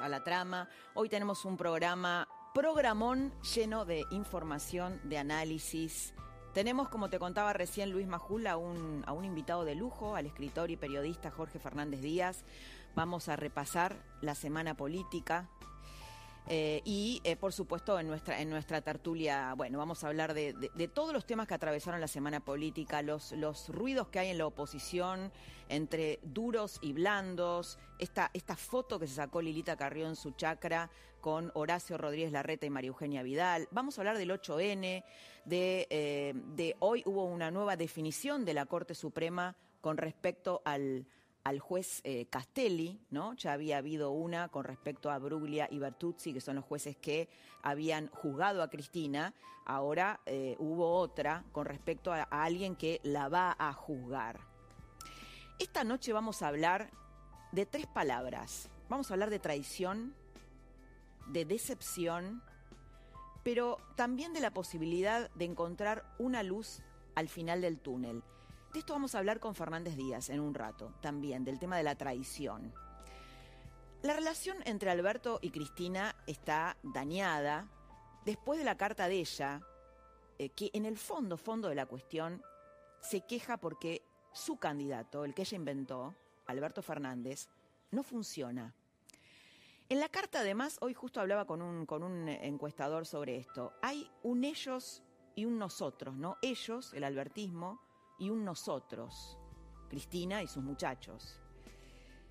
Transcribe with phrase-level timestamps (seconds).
[0.00, 0.68] A La Trama.
[0.94, 6.12] Hoy tenemos un programa, programón lleno de información, de análisis.
[6.52, 10.26] Tenemos, como te contaba recién Luis Majul, a un, a un invitado de lujo, al
[10.26, 12.44] escritor y periodista Jorge Fernández Díaz.
[12.94, 15.48] Vamos a repasar la semana política,
[16.48, 20.52] eh, y eh, por supuesto en nuestra en nuestra tertulia, bueno, vamos a hablar de,
[20.52, 24.38] de- todos los temas que atravesaron la semana política, los, los ruidos que hay en
[24.38, 25.32] la oposición
[25.68, 30.88] entre duros y blandos, esta, esta foto que se sacó Lilita Carrió en su chacra
[31.20, 33.66] con Horacio Rodríguez Larreta y María Eugenia Vidal.
[33.72, 35.02] Vamos a hablar del 8N,
[35.44, 41.06] de, eh, de hoy hubo una nueva definición de la Corte Suprema con respecto al,
[41.46, 43.34] al juez eh, Castelli, ¿no?
[43.34, 47.28] Ya había habido una con respecto a Bruglia y Bertuzzi, que son los jueces que
[47.62, 49.32] habían juzgado a Cristina.
[49.64, 54.40] Ahora eh, hubo otra con respecto a, a alguien que la va a juzgar.
[55.60, 56.90] Esta noche vamos a hablar
[57.52, 58.68] de tres palabras.
[58.88, 60.16] Vamos a hablar de traición,
[61.28, 62.42] de decepción,
[63.44, 66.82] pero también de la posibilidad de encontrar una luz
[67.14, 68.24] al final del túnel.
[68.76, 71.82] De esto vamos a hablar con Fernández Díaz en un rato, también del tema de
[71.82, 72.74] la traición.
[74.02, 77.70] La relación entre Alberto y Cristina está dañada
[78.26, 79.62] después de la carta de ella,
[80.38, 82.42] eh, que en el fondo, fondo de la cuestión,
[83.00, 84.02] se queja porque
[84.34, 87.48] su candidato, el que ella inventó, Alberto Fernández,
[87.92, 88.74] no funciona.
[89.88, 93.72] En la carta, además, hoy justo hablaba con un, con un encuestador sobre esto.
[93.80, 95.02] Hay un ellos
[95.34, 96.36] y un nosotros, ¿no?
[96.42, 97.85] Ellos, el albertismo,
[98.18, 99.38] y un nosotros,
[99.88, 101.40] Cristina y sus muchachos.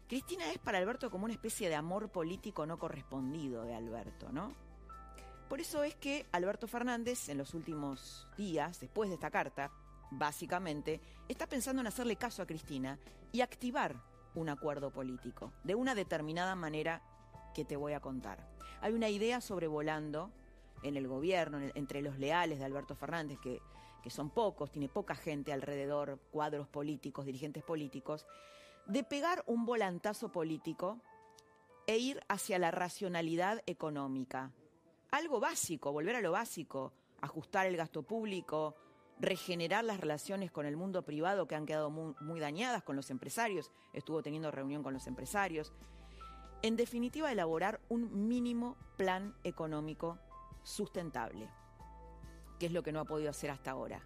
[0.08, 4.54] Cristina es para Alberto como una especie de amor político no correspondido de Alberto, ¿no?
[5.50, 9.72] Por eso es que Alberto Fernández, en los últimos días, después de esta carta,
[10.12, 13.00] básicamente, está pensando en hacerle caso a Cristina
[13.32, 13.96] y activar
[14.34, 17.02] un acuerdo político, de una determinada manera
[17.54, 18.48] que te voy a contar.
[18.82, 20.32] Hay una idea sobrevolando
[20.84, 23.62] en el gobierno, entre los leales de Alberto Fernández, que,
[24.06, 28.28] que son pocos, tiene poca gente alrededor, cuadros políticos, dirigentes políticos,
[28.86, 31.00] de pegar un volantazo político
[31.88, 34.52] e ir hacia la racionalidad económica.
[35.10, 38.76] Algo básico, volver a lo básico, ajustar el gasto público,
[39.20, 43.72] regenerar las relaciones con el mundo privado que han quedado muy, dañadas con los empresarios.
[43.92, 45.74] Estuvo teniendo reunión con los empresarios.
[46.62, 50.20] En definitiva, elaborar un mínimo plan económico
[50.62, 51.50] sustentable,
[52.60, 54.02] que es lo que no ha podido hacer hasta ahora.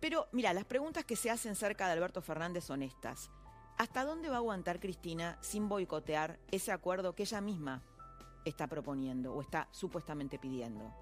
[0.00, 3.30] Pero mira, las preguntas que se hacen cerca de Alberto Fernández son estas.
[3.76, 7.82] ¿Hasta dónde va a aguantar Cristina sin boicotear ese acuerdo que ella misma
[8.44, 10.92] está proponiendo o está supuestamente pidiendo?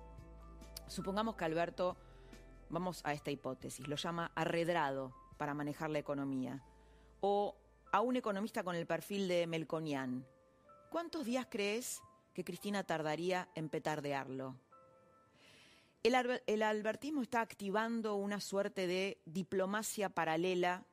[0.87, 1.97] Supongamos que Alberto,
[2.71, 6.63] vamos a esta hipótesis, lo llama arredrado para manejar la economía,
[7.21, 7.57] o
[7.93, 10.27] a un economista con el perfil de Melconian.
[10.91, 12.01] ¿Cuántos días crees
[12.35, 14.57] que Cristina tardaría en petardearlo?
[16.05, 20.85] El, alber- el albertismo está activando una suerte de diplomacia paralela,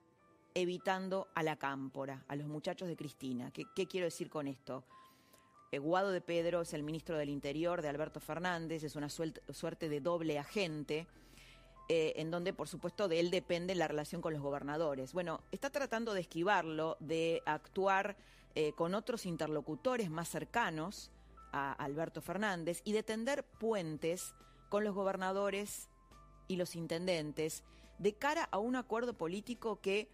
[0.56, 3.52] evitando a la cámpora, a los muchachos de Cristina.
[3.52, 4.84] ¿Qué, quiero decir con esto?
[5.72, 9.90] Eh, Guado de Pedro es el ministro del Interior de Alberto Fernández, es una suerte
[9.90, 11.08] de doble agente,
[11.88, 15.14] eh, en donde, por supuesto, de él depende la relación con los gobernadores.
[15.14, 18.16] Bueno, está tratando de esquivarlo, de actuar
[18.56, 21.12] eh, con otros interlocutores más cercanos
[21.52, 24.34] a Alberto Fernández y de tender puentes
[24.70, 25.90] con los gobernadores
[26.48, 27.64] y los intendentes
[27.98, 30.10] de cara a un acuerdo político que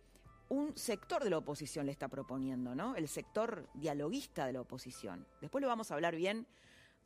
[0.50, 2.95] un sector de la oposición le está proponiendo, ¿no?
[2.95, 5.25] El sector dialoguista de la oposición.
[5.39, 6.45] Después lo vamos a hablar bien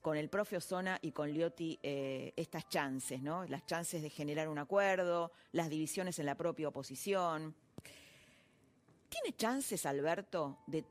[0.01, 3.45] con el profe Osona y con Liotti eh, estas chances, ¿no?
[3.45, 7.56] Las chances de generar un acuerdo, las divisiones en la propia oposición.
[9.09, 10.83] ¿Tiene chances, Alberto, de,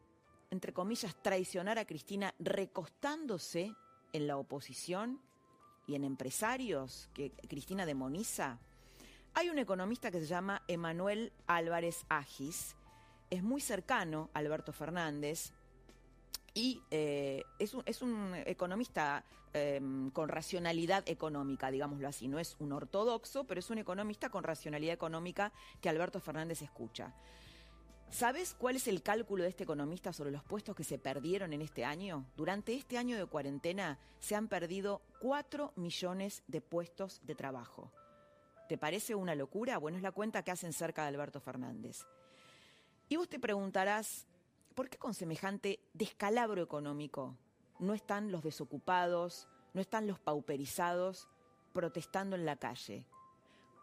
[0.51, 3.75] entre comillas, traicionar a Cristina recostándose
[4.13, 5.21] en la oposición
[5.87, 8.59] y en empresarios que Cristina demoniza?
[9.35, 12.77] Hay un economista que se llama Emanuel Álvarez Agis,
[13.31, 15.53] es muy cercano a Alberto Fernández
[16.55, 19.81] y eh, es, un, es un economista eh,
[20.13, 22.29] con racionalidad económica, digámoslo así.
[22.29, 27.13] No es un ortodoxo, pero es un economista con racionalidad económica que Alberto Fernández escucha.
[28.15, 31.61] ¿Sabes cuál es el cálculo de este economista sobre los puestos que se perdieron en
[31.63, 32.25] este año?
[32.37, 37.91] Durante este año de cuarentena se han perdido 4 millones de puestos de trabajo.
[38.69, 39.79] ¿Te parece una locura?
[39.79, 42.07] Bueno, es la cuenta que hacen cerca de Alberto Fernández.
[43.09, 44.29] Y vos te preguntarás,
[44.77, 47.37] ¿por qué con semejante descalabro económico
[47.81, 51.29] no están los desocupados, no están los pauperizados
[51.73, 53.09] protestando en la calle?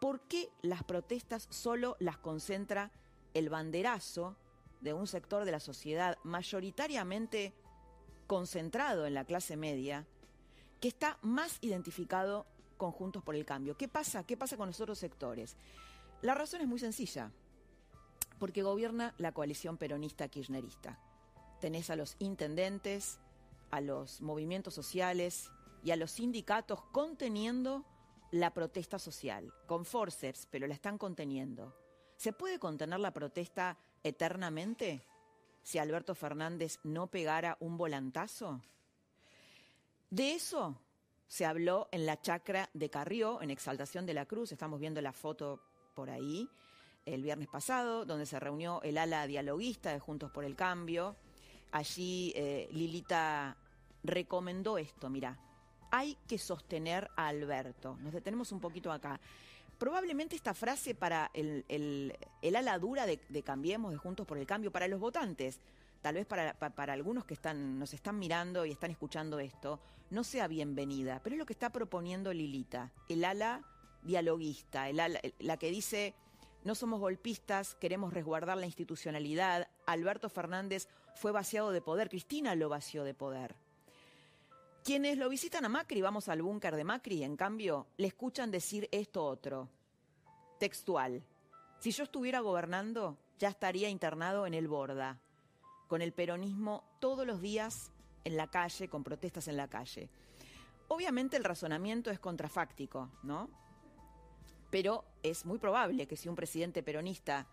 [0.00, 2.90] ¿Por qué las protestas solo las concentra
[3.34, 4.36] el banderazo
[4.80, 7.54] de un sector de la sociedad mayoritariamente
[8.26, 10.06] concentrado en la clase media,
[10.80, 12.46] que está más identificado
[12.76, 13.76] con Juntos por el Cambio.
[13.76, 14.24] ¿Qué pasa?
[14.24, 15.56] ¿Qué pasa con los otros sectores?
[16.20, 17.30] La razón es muy sencilla,
[18.38, 20.98] porque gobierna la coalición peronista kirchnerista.
[21.60, 23.20] Tenés a los intendentes,
[23.70, 25.50] a los movimientos sociales
[25.84, 27.84] y a los sindicatos conteniendo
[28.32, 31.76] la protesta social, con forceps, pero la están conteniendo.
[32.22, 35.04] ¿Se puede contener la protesta eternamente
[35.64, 38.62] si Alberto Fernández no pegara un volantazo?
[40.08, 40.78] De eso
[41.26, 45.12] se habló en la chacra de Carrió, en Exaltación de la Cruz, estamos viendo la
[45.12, 45.64] foto
[45.96, 46.48] por ahí,
[47.06, 51.16] el viernes pasado, donde se reunió el ala dialoguista de Juntos por el Cambio.
[51.72, 53.56] Allí eh, Lilita
[54.04, 55.40] recomendó esto, mira,
[55.90, 57.96] hay que sostener a Alberto.
[57.96, 59.20] Nos detenemos un poquito acá
[59.82, 62.16] probablemente esta frase para el,
[62.56, 65.58] ala dura de, Cambiemos, de Juntos por el Cambio, para los votantes,
[66.02, 66.54] tal vez para,
[66.92, 69.80] algunos que están, nos están mirando y están escuchando esto,
[70.10, 73.64] no sea bienvenida, pero es lo que está proponiendo Lilita, el ala
[74.04, 76.14] dialoguista, la que dice
[76.62, 80.86] no somos golpistas, queremos resguardar la institucionalidad, Alberto Fernández
[81.16, 83.56] fue vaciado de poder, Cristina lo vació de poder.
[84.84, 88.88] Quienes lo visitan a Macri, vamos al búnker de Macri, en cambio, le escuchan decir
[88.90, 89.68] esto otro.
[90.58, 91.22] Textual.
[91.78, 95.20] Si yo estuviera gobernando, ya estaría internado en el Borda,
[95.86, 97.92] con el peronismo todos los días
[98.24, 100.10] en la calle, con protestas en la calle.
[100.88, 103.48] Obviamente el razonamiento es contrafáctico, ¿no?
[104.70, 107.46] Pero es muy probable que si un presidente peronista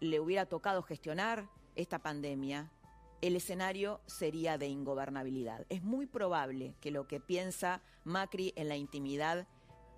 [0.00, 2.72] le hubiera tocado gestionar esta pandemia,
[3.22, 5.64] el escenario sería de ingobernabilidad.
[5.68, 9.46] Es muy probable que lo que piensa Macri en la intimidad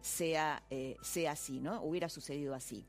[0.03, 1.83] sea, eh, sea así, ¿no?
[1.83, 2.87] Hubiera sucedido así.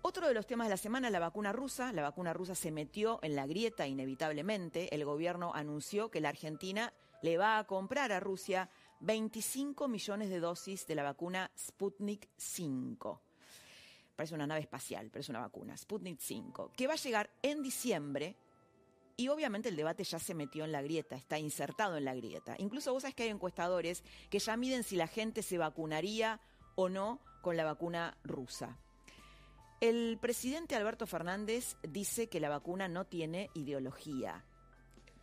[0.00, 1.92] Otro de los temas de la semana es la vacuna rusa.
[1.92, 4.92] La vacuna rusa se metió en la grieta inevitablemente.
[4.94, 8.70] El gobierno anunció que la Argentina le va a comprar a Rusia
[9.00, 13.20] 25 millones de dosis de la vacuna Sputnik 5.
[14.16, 17.62] Parece una nave espacial, pero es una vacuna, Sputnik 5, que va a llegar en
[17.62, 18.36] diciembre
[19.16, 22.54] y obviamente el debate ya se metió en la grieta, está insertado en la grieta.
[22.58, 26.40] Incluso vos sabés que hay encuestadores que ya miden si la gente se vacunaría
[26.74, 28.78] o no con la vacuna rusa.
[29.80, 34.44] El presidente Alberto Fernández dice que la vacuna no tiene ideología,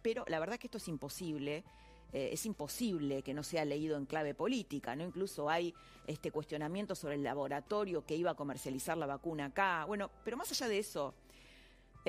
[0.01, 1.63] pero la verdad que esto es imposible.
[2.11, 5.05] Eh, es imposible que no sea leído en clave política, ¿no?
[5.05, 5.73] Incluso hay
[6.07, 9.85] este cuestionamiento sobre el laboratorio que iba a comercializar la vacuna acá.
[9.85, 11.13] Bueno, pero más allá de eso,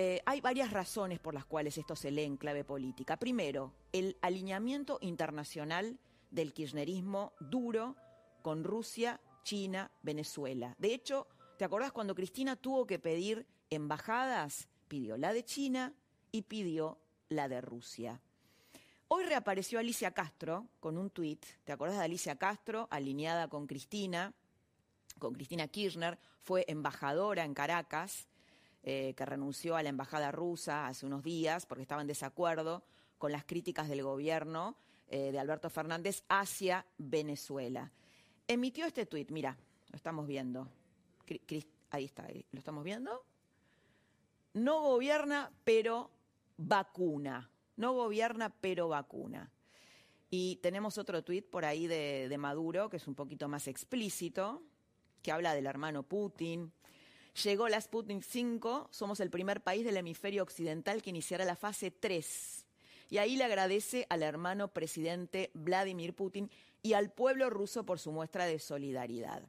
[0.02, 3.19] eh, hay varias razones por las cuales esto se lee en clave política.
[3.19, 5.99] Primero, el alineamiento internacional
[6.31, 7.97] del kirchnerismo duro
[8.41, 10.75] con Rusia, China, Venezuela.
[10.79, 11.26] De hecho,
[11.58, 14.70] ¿te acordás cuando Cristina tuvo que pedir embajadas?
[14.88, 15.93] Pidió la de China
[16.32, 16.96] y pidió
[17.29, 18.23] la de Rusia.
[19.08, 21.44] Hoy reapareció Alicia Castro con un tuit.
[21.65, 24.32] ¿Te acordás de Alicia Castro, alineada con Cristina,
[25.19, 26.19] con Cristina Kirchner?
[26.41, 28.30] Fue embajadora en Caracas
[28.82, 32.82] eh, que renunció a la embajada rusa hace unos días porque estaba en desacuerdo
[33.19, 34.77] con las críticas del gobierno
[35.08, 37.93] eh, de Alberto Fernández hacia Venezuela.
[38.49, 39.58] Emitió este tuit, mira,
[39.91, 40.67] lo estamos viendo.
[41.91, 43.25] Ahí está, ¿lo estamos viendo?
[44.55, 46.10] No gobierna, pero
[46.56, 47.51] vacuna.
[47.77, 49.53] No gobierna, pero vacuna.
[50.31, 54.63] Y tenemos otro tuit por ahí de Maduro, que es un poquito más explícito,
[55.22, 56.72] que habla del hermano Putin,
[57.44, 61.91] Llegó la Sputnik 5, somos el primer país del hemisferio occidental que iniciará la fase
[61.91, 62.67] 3.
[63.10, 66.51] Y ahí le agradece al hermano presidente Vladimir Putin
[66.82, 69.43] y al pueblo ruso por su muestra de solidaridad.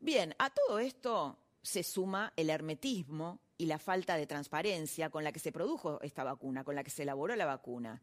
[0.00, 5.32] Bien, a todo esto se suma el hermetismo y la falta de transparencia con la
[5.32, 8.00] que se produjo esta vacuna, con la que se elaboró la vacuna.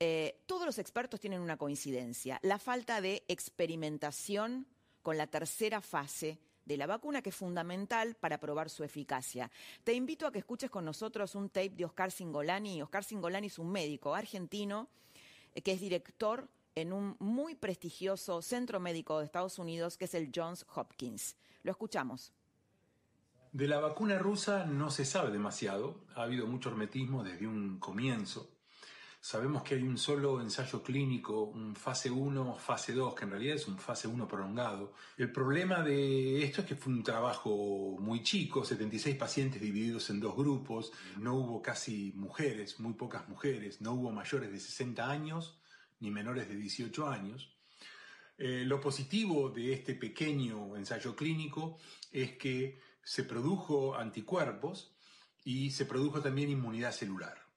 [0.00, 4.66] Eh, todos los expertos tienen una coincidencia, la falta de experimentación
[5.02, 9.50] con la tercera fase de la vacuna, que es fundamental para probar su eficacia.
[9.82, 12.82] Te invito a que escuches con nosotros un tape de Oscar Singolani.
[12.82, 14.86] Oscar Singolani es un médico argentino
[15.54, 20.14] eh, que es director en un muy prestigioso centro médico de Estados Unidos, que es
[20.14, 21.36] el Johns Hopkins.
[21.62, 22.32] Lo escuchamos.
[23.50, 28.57] De la vacuna rusa no se sabe demasiado, ha habido mucho hermetismo desde un comienzo.
[29.20, 33.56] Sabemos que hay un solo ensayo clínico, un fase 1, fase 2, que en realidad
[33.56, 34.94] es un fase 1 prolongado.
[35.16, 40.20] El problema de esto es que fue un trabajo muy chico, 76 pacientes divididos en
[40.20, 45.58] dos grupos, no hubo casi mujeres, muy pocas mujeres, no hubo mayores de 60 años
[45.98, 47.52] ni menores de 18 años.
[48.38, 51.76] Eh, lo positivo de este pequeño ensayo clínico
[52.12, 54.94] es que se produjo anticuerpos
[55.44, 57.47] y se produjo también inmunidad celular.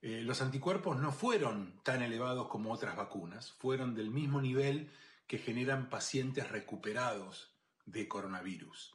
[0.00, 4.90] Eh, los anticuerpos no fueron tan elevados como otras vacunas, fueron del mismo nivel
[5.26, 7.52] que generan pacientes recuperados
[7.84, 8.94] de coronavirus,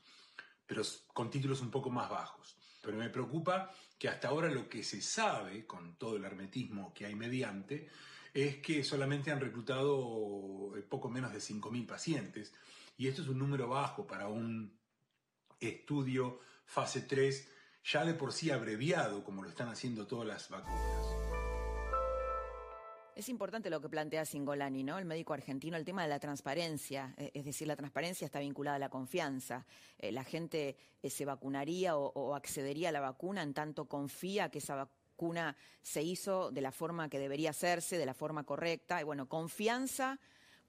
[0.65, 0.81] pero
[1.13, 2.57] con títulos un poco más bajos.
[2.81, 7.05] Pero me preocupa que hasta ahora lo que se sabe, con todo el hermetismo que
[7.05, 7.89] hay mediante,
[8.33, 12.53] es que solamente han reclutado eh, poco menos de 5.000 pacientes,
[12.97, 14.77] y esto es un número bajo para un
[15.59, 17.49] estudio fase 3
[17.83, 21.33] ya de por sí abreviado, como lo están haciendo todas las vacunas.
[23.15, 24.97] Es importante lo que plantea Singolani, ¿no?
[24.97, 27.13] El médico argentino, el tema de la transparencia.
[27.17, 29.67] Eh, es decir, la transparencia está vinculada a la confianza.
[29.99, 34.57] Eh, la gente eh, se vacunaría o, accedería a la vacuna en tanto confía que
[34.57, 38.99] esa vacuna se hizo de la forma que debería hacerse, de la forma correcta.
[38.99, 40.19] Y bueno, confianza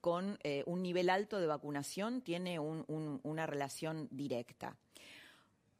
[0.01, 4.77] con un nivel alto de vacunación tiene una relación directa.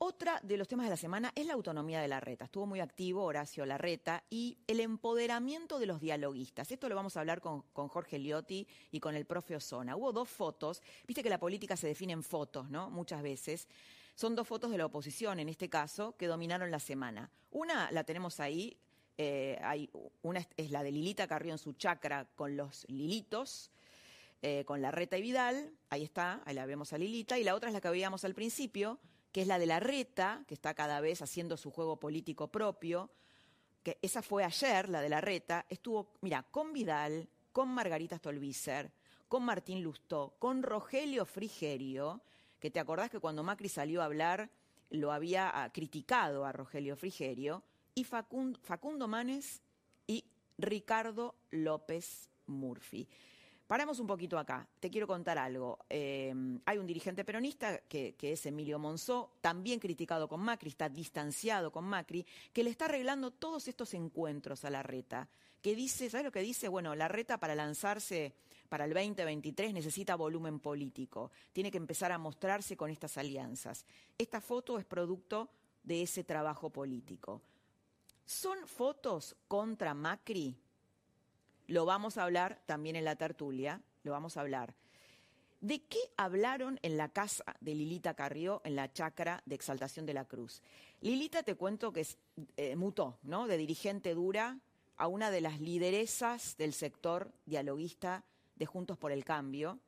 [0.07, 2.45] Otra de los temas de la semana es la autonomía de la reta.
[2.45, 6.71] Estuvo muy activo Horacio Larreta y el empoderamiento de los dialoguistas.
[6.71, 9.95] Esto lo vamos a hablar con, Jorge Liotti y con el profe Osona.
[9.95, 12.91] Hubo dos fotos, viste que la política se define en fotos, ¿no?
[12.91, 13.67] Muchas veces.
[14.13, 17.31] Son dos fotos de la oposición, en este caso, que dominaron la semana.
[17.49, 18.77] Una la tenemos ahí,
[19.17, 19.59] eh,
[20.21, 23.71] una es la de Lilita Carrió en su chacra con los lilitos,
[24.43, 27.55] eh, con la reta y Vidal, ahí está, ahí la vemos a Lilita, y la
[27.55, 28.99] otra es la que veíamos al principio,
[29.35, 33.09] que es la de la reta, que está cada vez haciendo su juego político propio,
[33.83, 38.93] que esa fue ayer, la de la reta, estuvo, mira, con Vidal, con Margarita Stolbizer,
[39.27, 42.21] con Martín Lustó, con Rogelio Frigerio,
[42.61, 44.49] que te acordás que cuando Macri salió a hablar
[44.89, 47.61] lo había ah, criticado a Rogelio Frigerio,
[47.93, 49.61] y Facundo, Facundo Manes
[50.07, 50.23] y
[50.57, 53.05] Ricardo López Murphy.
[53.67, 54.67] Paramos un poquito acá.
[54.79, 55.79] Te quiero contar algo.
[55.89, 61.71] Em, hay un dirigente peronista que, es Emilio Monzó, también criticado con Macri, está distanciado
[61.71, 65.27] con Macri, que le está arreglando todos estos encuentros a la reta.
[65.63, 66.67] Que dice, ¿sabes lo que dice?
[66.67, 68.35] Bueno, la reta para lanzarse
[68.69, 71.31] para el 2023 necesita volumen político.
[71.51, 73.83] Tiene que empezar a mostrarse con estas alianzas.
[74.15, 75.49] Esta foto es producto
[75.83, 77.41] de ese trabajo político.
[78.25, 80.55] ¿Son fotos contra Macri?
[81.67, 84.75] Lo vamos a hablar también en la tertulia, lo vamos a hablar.
[85.61, 90.13] ¿De qué hablaron en la casa de Lilita Carrió en la chacra de Exaltación de
[90.13, 90.61] la Cruz?
[91.01, 92.05] Lilita te cuento que
[92.57, 93.47] eh, mutó, ¿no?
[93.47, 94.59] De dirigente dura
[94.97, 98.23] a una de las lideresas del sector dialoguista
[98.55, 99.79] de Juntos por el Cambio.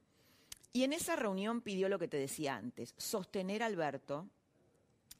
[0.74, 4.28] Y en esa reunión pidió lo que te decía antes, sostener a Alberto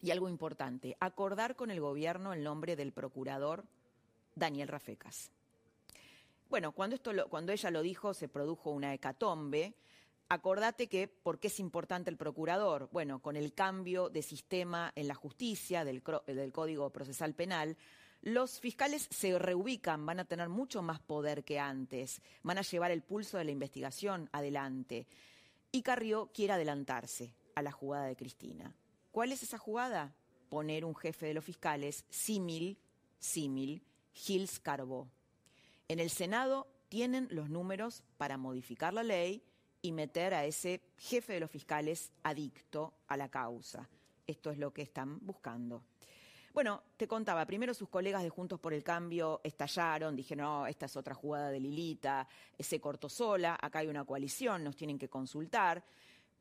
[0.02, 3.66] y algo importante, acordar con el gobierno el nombre del procurador
[4.36, 5.32] Daniel Rafecas.
[6.50, 9.76] Bueno, cuando, esto cuando ella lo dijo, se produjo una hecatombe.
[10.30, 12.90] Acordate que, ¿por qué es importante el procurador?
[12.92, 16.02] Bueno, con el cambio de sistema en la justicia, del,
[16.52, 17.78] Código Procesal Penal,
[18.22, 22.92] los fiscales se reubican, van a tener mucho más poder que antes, van a llevar
[22.92, 25.08] el pulso de la investigación adelante.
[25.72, 28.74] Y Carrió quiere adelantarse a la jugada de Cristina.
[29.12, 30.14] ¿Cuál es esa jugada?
[30.50, 32.78] Poner un jefe de los fiscales símil,
[33.20, 33.82] símil,
[34.14, 35.10] Gils Carbó.
[35.90, 39.42] En el Senado tienen los números para modificar la ley
[39.82, 43.88] y meter a ese jefe de los fiscales adicto a la causa.
[44.26, 45.84] Esto es lo que están buscando.
[46.54, 50.88] Bueno, te contaba, primero sus colegas de Juntos por el Cambio estallaron, dijeron, no, esta
[50.88, 52.28] es otra jugada de Lilita,
[52.60, 55.86] se cortó sola, acá hay una coalición, nos tienen que consultar.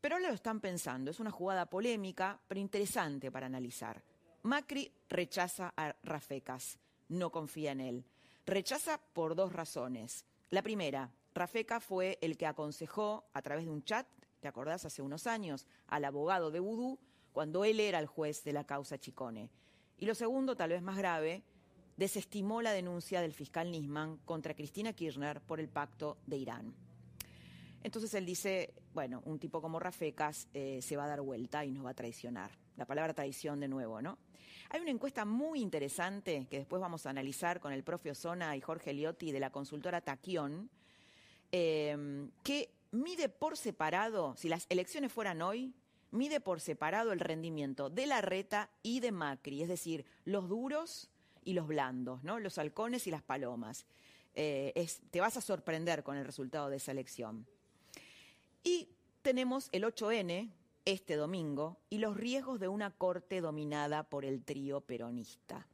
[0.00, 4.02] Pero ahora lo están pensando, es una jugada polémica, pero interesante para analizar.
[4.42, 8.04] Macri rechaza a Rafecas, no confía en él.
[8.46, 10.24] Rechaza por dos razones.
[10.50, 14.06] La primera, Rafeca fue el que aconsejó a través de un chat,
[14.38, 14.84] ¿te acordás?
[14.84, 17.00] Hace unos años, al abogado de Vudú
[17.32, 19.50] cuando él era el juez de la causa Chicone.
[19.98, 21.42] Y lo segundo, tal vez más grave,
[21.96, 26.72] desestimó la denuncia del fiscal Nisman contra Cristina Kirchner por el pacto de Irán.
[27.82, 31.72] Entonces él dice, bueno, un tipo como Rafecas eh, se va a dar vuelta y
[31.72, 32.52] nos va a traicionar.
[32.76, 34.18] La palabra traición de nuevo, ¿no?
[34.70, 38.60] Hay una encuesta muy interesante que después vamos a analizar con el profe Osona y
[38.60, 40.68] Jorge Liotti de la consultora Taquión,
[41.52, 45.72] em, que mide por separado, si las elecciones fueran hoy,
[46.10, 51.10] mide por separado el rendimiento de la reta y de Macri, es decir, los duros
[51.44, 52.40] y los blandos, ¿no?
[52.40, 53.86] los halcones y las palomas.
[54.34, 57.46] Eh, te vas a sorprender con el resultado de esa elección.
[58.62, 58.88] Y
[59.22, 60.50] tenemos el 8N
[60.86, 65.66] este domingo y los riesgos de una corte dominada por el trío peronista.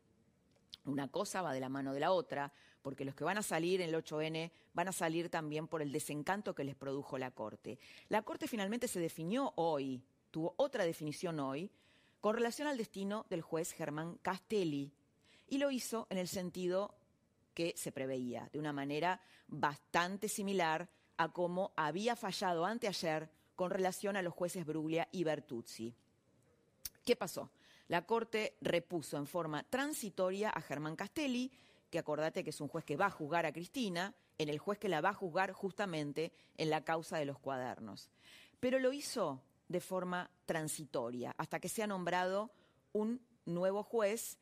[0.87, 3.83] Una cosa va de la mano de la otra, porque los que van a salir
[3.83, 7.78] en el 8N van a salir también por el desencanto que les produjo la Corte.
[8.09, 11.71] La Corte finalmente se definió hoy, tuvo otra definición hoy,
[12.21, 14.90] con relación al destino del juez Germán Castelli,
[15.47, 16.95] y lo hizo en el sentido
[17.52, 20.88] que se preveía, de una manera bastante similar
[21.19, 25.94] a como había fallado anteayer con relación a los jueces Bruglia y Bertuzzi.
[27.04, 27.50] ¿Qué pasó?
[27.88, 31.50] La Corte repuso en forma transitoria a Germán Castelli,
[31.90, 34.78] que acordate que es un juez que va a juzgar a Cristina, en el juez
[34.78, 38.09] que la va a juzgar justamente en la causa de los cuadernos.
[38.61, 42.50] Pero lo hizo de forma transitoria, hasta que se ha nombrado
[42.92, 44.38] un nuevo juez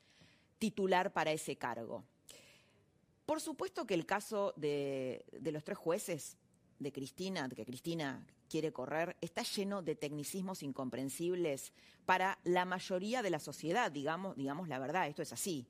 [0.59, 2.05] titular para ese cargo.
[3.26, 6.37] Por supuesto que el caso de, de los tres jueces
[6.79, 11.73] de Cristina, que Cristina quiere correr, está lleno de tecnicismos incomprensibles
[12.04, 15.66] para la mayoría de la sociedad, digamos, digamos la verdad, esto es así.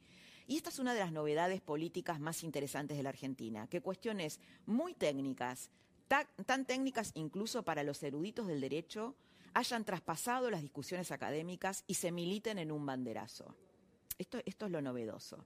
[0.48, 4.40] Y esta es una de las novedades políticas más interesantes de la Argentina, que cuestiones
[4.66, 5.70] muy técnicas,
[6.08, 9.14] tan, técnicas incluso para los eruditos del derecho,
[9.54, 13.54] hayan traspasado las discusiones académicas y se militen en un banderazo.
[14.18, 15.44] Esto, esto es lo novedoso.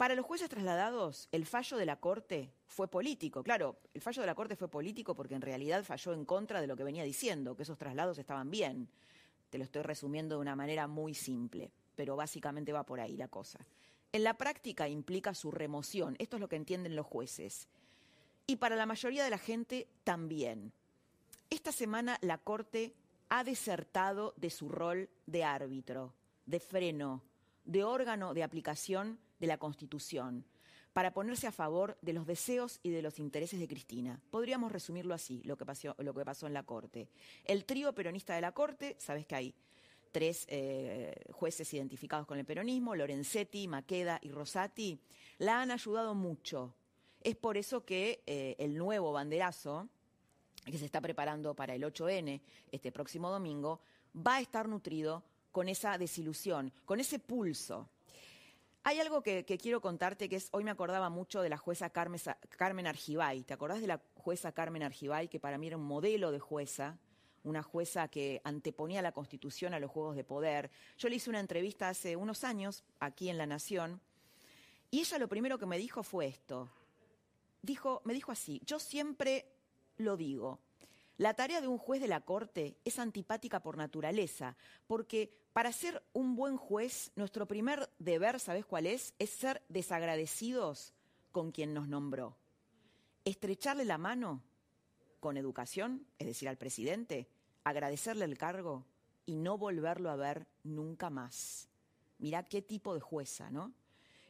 [0.00, 3.42] Para los jueces trasladados, el fallo de la Corte fue político.
[3.42, 6.66] Claro, el fallo de la Corte fue político porque en realidad falló en contra de
[6.66, 8.88] lo que venía diciendo, que esos traslados estaban bien.
[9.50, 13.28] Te lo estoy resumiendo de una manera muy simple, pero básicamente va por ahí la
[13.28, 13.58] cosa.
[14.10, 17.68] En la práctica implica su remoción, esto es lo que entienden los jueces.
[18.46, 20.72] Y para la mayoría de la gente también.
[21.50, 22.94] Esta semana la Corte
[23.28, 26.14] ha desertado de su rol de árbitro,
[26.46, 27.20] de freno,
[27.66, 30.44] de órgano de aplicación de la Constitución
[30.92, 34.20] para ponerse a favor de los deseos y de los intereses de Cristina.
[34.30, 37.08] Podríamos resumirlo así, lo que pasó, lo que pasó en la Corte.
[37.44, 39.54] El trío peronista de la Corte, sabes que hay
[40.10, 44.98] tres eh, jueces identificados con el peronismo, Lorenzetti, Maqueda y Rosati,
[45.38, 46.74] la han ayudado mucho.
[47.22, 49.88] Es por eso que eh, el nuevo banderazo,
[50.64, 52.40] que se está preparando para el 8N
[52.72, 53.80] este próximo domingo,
[54.14, 57.88] va a estar nutrido con esa desilusión, con ese pulso
[58.82, 62.20] hay algo que, quiero contarte que es, hoy me acordaba mucho de la jueza Carmen,
[62.50, 63.42] Carmen Argibay.
[63.42, 66.98] ¿Te acordás de la jueza Carmen Argibay, que para mí era un modelo de jueza?
[67.42, 70.70] Una jueza que anteponía la Constitución a los juegos de poder.
[70.98, 74.00] Yo le hice una entrevista hace unos años aquí en La Nación
[74.90, 76.68] y ella lo primero que me dijo fue esto.
[77.62, 79.46] Dijo, me dijo así, yo siempre
[79.98, 80.58] lo digo,
[81.20, 84.56] la tarea de un juez de la Corte es antipática por naturaleza,
[84.86, 89.12] porque para ser un buen juez, nuestro primer deber, ¿sabes cuál es?
[89.18, 90.94] Es ser desagradecidos
[91.30, 92.38] con quien nos nombró.
[93.26, 94.42] Estrecharle la mano
[95.20, 97.28] con educación, es decir, al presidente,
[97.64, 98.86] agradecerle el cargo
[99.26, 101.68] y no volverlo a ver nunca más.
[102.16, 103.74] Mirá qué tipo de jueza, ¿no?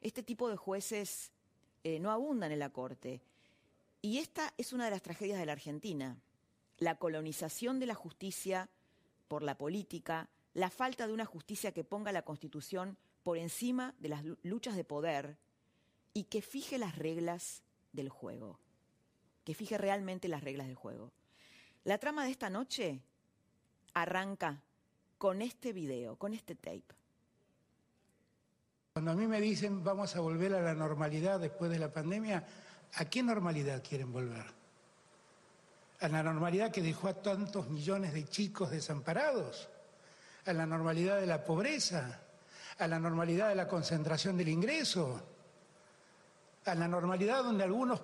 [0.01, 1.31] Este tipo de jueces
[1.85, 3.23] eh, no abundan en la Corte.
[4.03, 6.21] Y esta es una de las tragedias de la Argentina
[6.81, 8.69] la colonización de la justicia
[9.29, 14.09] por la política, la falta de una justicia que ponga la Constitución por encima de
[14.09, 15.37] las luchas de poder
[16.15, 17.63] y que fije las reglas
[17.93, 18.59] del juego,
[19.45, 21.13] que fije realmente las reglas del juego.
[21.85, 23.01] La trama de esta noche
[23.95, 24.63] arranca
[25.19, 26.95] con este video, con este tape.
[28.95, 32.47] Cuando a mí me dicen vamos a volver a la normalidad después de la pandemia,
[32.95, 34.60] ¿a qué normalidad quieren volver?
[36.01, 39.69] A la normalidad que dejó a tantos millones de chicos desamparados,
[40.47, 42.21] a la normalidad de la pobreza,
[42.79, 45.21] a la normalidad de la concentración del ingreso,
[46.65, 48.01] a la normalidad donde algunos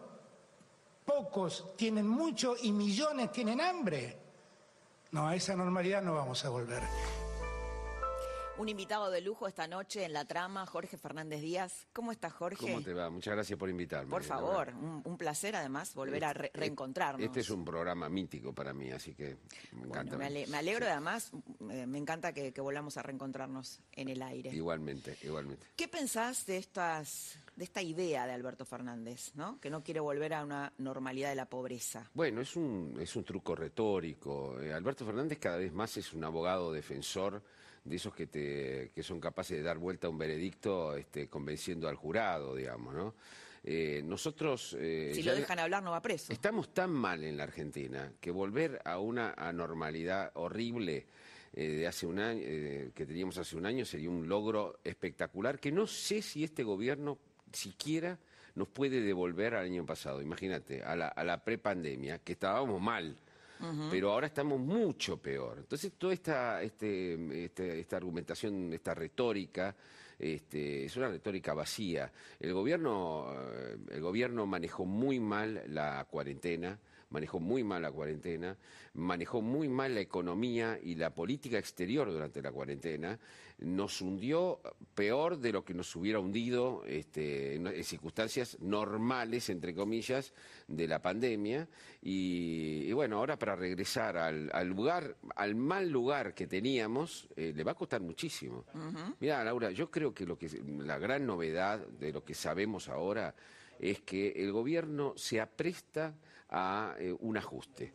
[1.05, 4.19] pocos tienen mucho y millones tienen hambre.
[5.13, 6.83] No, a esa normalidad no vamos a volver.
[8.59, 11.87] Un invitado de lujo esta noche en la trama, Jorge Fernández Díaz.
[11.93, 12.73] ¿Cómo estás, Jorge?
[12.73, 13.11] ¿Cómo te va?
[13.11, 14.09] Muchas gracias por invitarme.
[14.09, 17.23] Por favor, un, placer además volver a este, reencontrarnos.
[17.23, 19.37] Este es un programa mítico para mí, así que
[19.73, 20.17] me encanta.
[20.17, 21.33] me, alegro además,
[21.71, 24.51] eh, me encanta que, volvamos a reencontrarnos en el aire.
[24.55, 25.67] Igualmente, igualmente.
[25.77, 29.59] ¿Qué pensás de estas de esta idea de Alberto Fernández, ¿no?
[29.61, 32.11] que no quiere volver a una normalidad de la pobreza.
[32.13, 34.61] Bueno, es un, es un truco retórico.
[34.61, 37.43] Eh, Alberto Fernández cada vez más es un abogado defensor
[37.87, 41.89] de esos que, te, que son capaces de dar vuelta a un veredicto este, convenciendo
[41.89, 43.15] al jurado, digamos, ¿no?
[43.63, 44.77] Eh, nosotros...
[44.79, 46.33] eh, Si lo dejan hablar, no va preso.
[46.33, 51.07] Estamos tan mal en la Argentina que volver a una anormalidad horrible
[51.53, 55.59] eh, de hace un año, eh, que teníamos hace un año sería un logro espectacular
[55.59, 57.19] que no sé si este gobierno
[57.53, 58.19] siquiera
[58.55, 60.23] nos puede devolver al año pasado.
[60.23, 63.17] Imagínate, a la, a la prepandemia, que estábamos mal.
[63.91, 65.59] Pero ahora estamos mucho peor.
[65.59, 69.75] Entonces, toda esta, este, este- esta argumentación, esta retórica,
[70.19, 72.11] este, es una retórica vacía.
[72.41, 76.79] El gobierno, eh, el gobierno manejó muy mal la cuarentena,
[77.17, 78.59] manejó muy mal la cuarentena,
[78.93, 83.19] manejó muy mal la economía y la política exterior durante la cuarentena,
[83.59, 84.61] nos hundió
[84.95, 90.35] peor de lo que nos hubiera hundido este, en, circunstancias normales, entre comillas,
[90.69, 91.67] de la pandemia.
[92.03, 97.55] Y, y bueno, ahora para regresar al, al lugar, al mal lugar que teníamos, eh,
[97.57, 98.67] le va a costar muchísimo.
[99.21, 100.51] Mira, Laura, yo creo que lo que
[100.81, 103.35] la gran novedad de lo que sabemos ahora
[103.79, 106.15] es que el gobierno se apresta
[106.51, 107.95] a eh, un ajuste.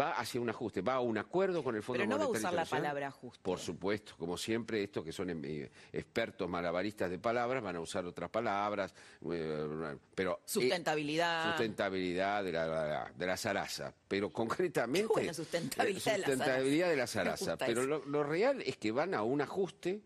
[0.00, 2.28] Va hacia un ajuste, va a un acuerdo con el Fondo Pero no va a
[2.28, 3.40] usar la palabra ajuste.
[3.42, 8.04] Por supuesto, como siempre, estos que son eh, expertos malabaristas de palabras van a usar
[8.06, 8.94] otras palabras,
[9.30, 11.50] eh, pero Sustentabilidad.
[11.50, 16.96] sustentabilidad de la, de la zaraza, pero concretamente Qué buena sustentabilidad de la sustentabilidad de
[16.96, 17.44] la zaraza.
[17.44, 17.66] Zaraza.
[17.66, 20.02] Pero lo real es que van a un ajuste,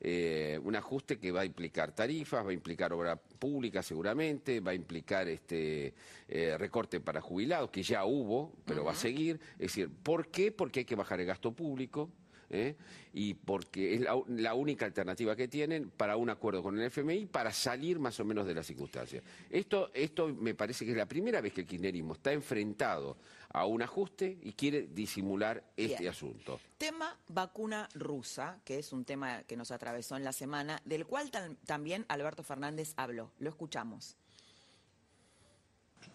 [0.00, 4.72] eh, un ajuste que va a implicar tarifas, va a implicar obra pública seguramente, va
[4.72, 5.94] a implicar este
[6.28, 9.40] eh, recorte para jubilados, que ya hubo, pero va a seguir.
[9.52, 10.52] Es decir, ¿por qué?
[10.52, 12.10] Porque hay que bajar el gasto público.
[12.50, 12.76] ¿eh?
[13.12, 17.26] y porque es la, la única alternativa que tienen para un acuerdo con el FMI
[17.26, 19.24] para salir más o menos de las circunstancias.
[19.50, 23.16] Esto, esto me parece que es la primera vez que el kirchnerismo está enfrentado
[23.52, 26.10] a un ajuste y quiere disimular este Bien.
[26.10, 26.60] asunto.
[26.78, 31.30] Tema vacuna rusa, que es un tema que nos atravesó en la semana, del cual
[31.30, 33.32] tam- también Alberto Fernández habló.
[33.38, 34.16] Lo escuchamos.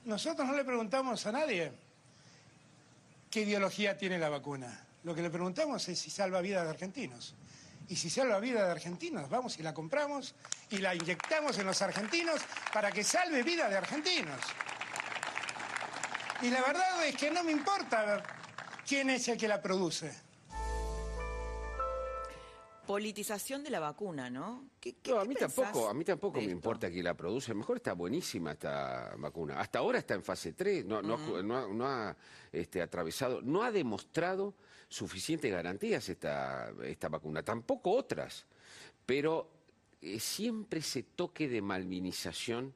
[0.06, 1.72] Nosotros no le preguntamos a nadie
[3.30, 4.88] qué ideología tiene la vacuna.
[5.04, 7.36] Lo que le preguntamos es si salva vidas de argentinos.
[7.88, 10.34] Y si salva vidas de argentinos, vamos y la compramos
[10.70, 12.40] y la inyectamos en los argentinos
[12.72, 14.40] para que salve vida de argentinos.
[16.42, 18.24] Y la verdad es que no me importa
[18.88, 20.12] quién es el que la produce.
[22.88, 24.66] Politización de la vacuna, ¿no?
[24.80, 27.52] ¿Qué, qué- No, a mí tampoco, a mí tampoco me importa quién la produce.
[27.52, 29.60] A lo mejor está buenísima esta vacuna.
[29.60, 32.16] Hasta ahora está en fase 3, no, no, no ha, no ha,
[32.52, 34.56] este, atravesado, no ha demostrado
[34.90, 38.46] suficientes garantías esta, esta vacuna, tampoco otras.
[39.06, 39.50] Pero
[40.02, 42.74] eh, siempre ese toque de malvinización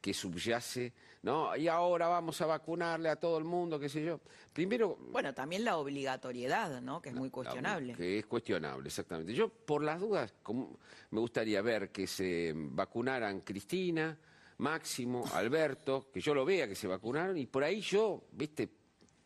[0.00, 1.56] que subyace, ¿no?
[1.56, 4.20] Y ahora vamos a vacunarle a todo el mundo, qué sé yo.
[4.52, 7.00] Primero, Bueno, también la obligatoriedad, ¿no?
[7.02, 7.94] Que es muy cuestionable.
[7.94, 9.34] Que es cuestionable, exactamente.
[9.34, 10.78] Yo, por las dudas, como-
[11.10, 14.16] me gustaría ver que se vacunaran Cristina,
[14.58, 18.68] Máximo, Alberto, que yo lo vea que se vacunaron y por ahí yo, viste,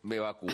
[0.03, 0.53] me vacuno.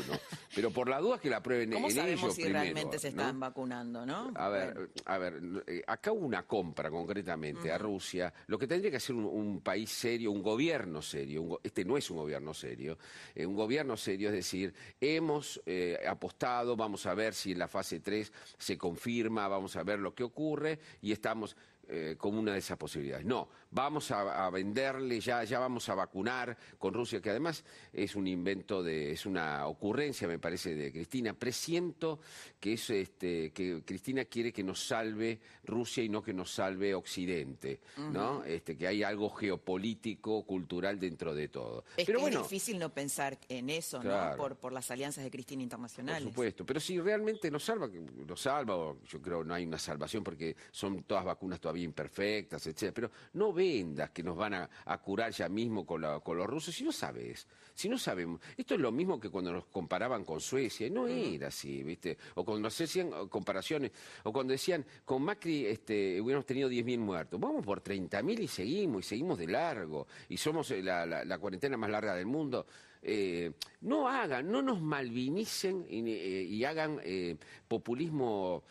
[0.55, 3.11] Pero por las dudas que la prueben ¿Cómo en sabemos ellos si primero, realmente se
[3.11, 3.21] ¿no?
[3.21, 4.31] están vacunando, no?
[4.35, 4.89] A ver, Bueno.
[5.05, 8.33] a ver, eh, acá hubo una compra concretamente a Rusia.
[8.47, 11.83] Lo que tendría que hacer un, un país serio, un gobierno serio, un go- este
[11.85, 12.97] no es un gobierno serio,
[13.35, 17.67] eh, un gobierno serio, es decir, hemos eh, apostado, vamos a ver si en la
[17.67, 21.55] fase 3 se confirma, vamos a ver lo que ocurre y estamos
[21.91, 23.25] eh, con una de esas posibilidades.
[23.25, 28.15] No, vamos a, a venderle, ya, ya vamos a vacunar con Rusia, que además es
[28.15, 31.33] un invento de, es una ocurrencia, me parece, de Cristina.
[31.33, 32.19] Presiento
[32.59, 36.93] que es este, que Cristina quiere que nos salve Rusia y no que nos salve
[36.95, 38.43] Occidente, ¿no?
[38.43, 41.85] Este, que hay algo geopolítico, cultural dentro de todo.
[41.95, 44.31] Es Pero bueno, es difícil no pensar en eso, Claro.
[44.31, 44.37] ¿no?
[44.37, 46.23] Por, por las alianzas de Cristina por internacionales.
[46.23, 50.23] supuesto, pero si realmente nos salva, nos salva, o yo creo no hay una salvación
[50.23, 54.97] porque son todas vacunas todavía imperfectas, etcétera, pero no vendas que nos van a, a
[54.99, 58.39] curar ya mismo con, la- con los rusos si no sabes, si no sabemos.
[58.55, 62.17] Esto es lo mismo que cuando nos comparaban con Suecia, y no era así, ¿viste?
[62.35, 63.91] O cuando nos hacían eh, comparaciones,
[64.23, 69.05] o cuando decían, con Macri este, hubiéramos tenido 10.000 muertos, vamos por 30.000 y seguimos,
[69.05, 72.65] y seguimos de largo, y somos eh, la, la- la cuarentena más larga del mundo.
[73.01, 78.63] Eh, no hagan, no nos malvinicen y, eh, y hagan eh, populismo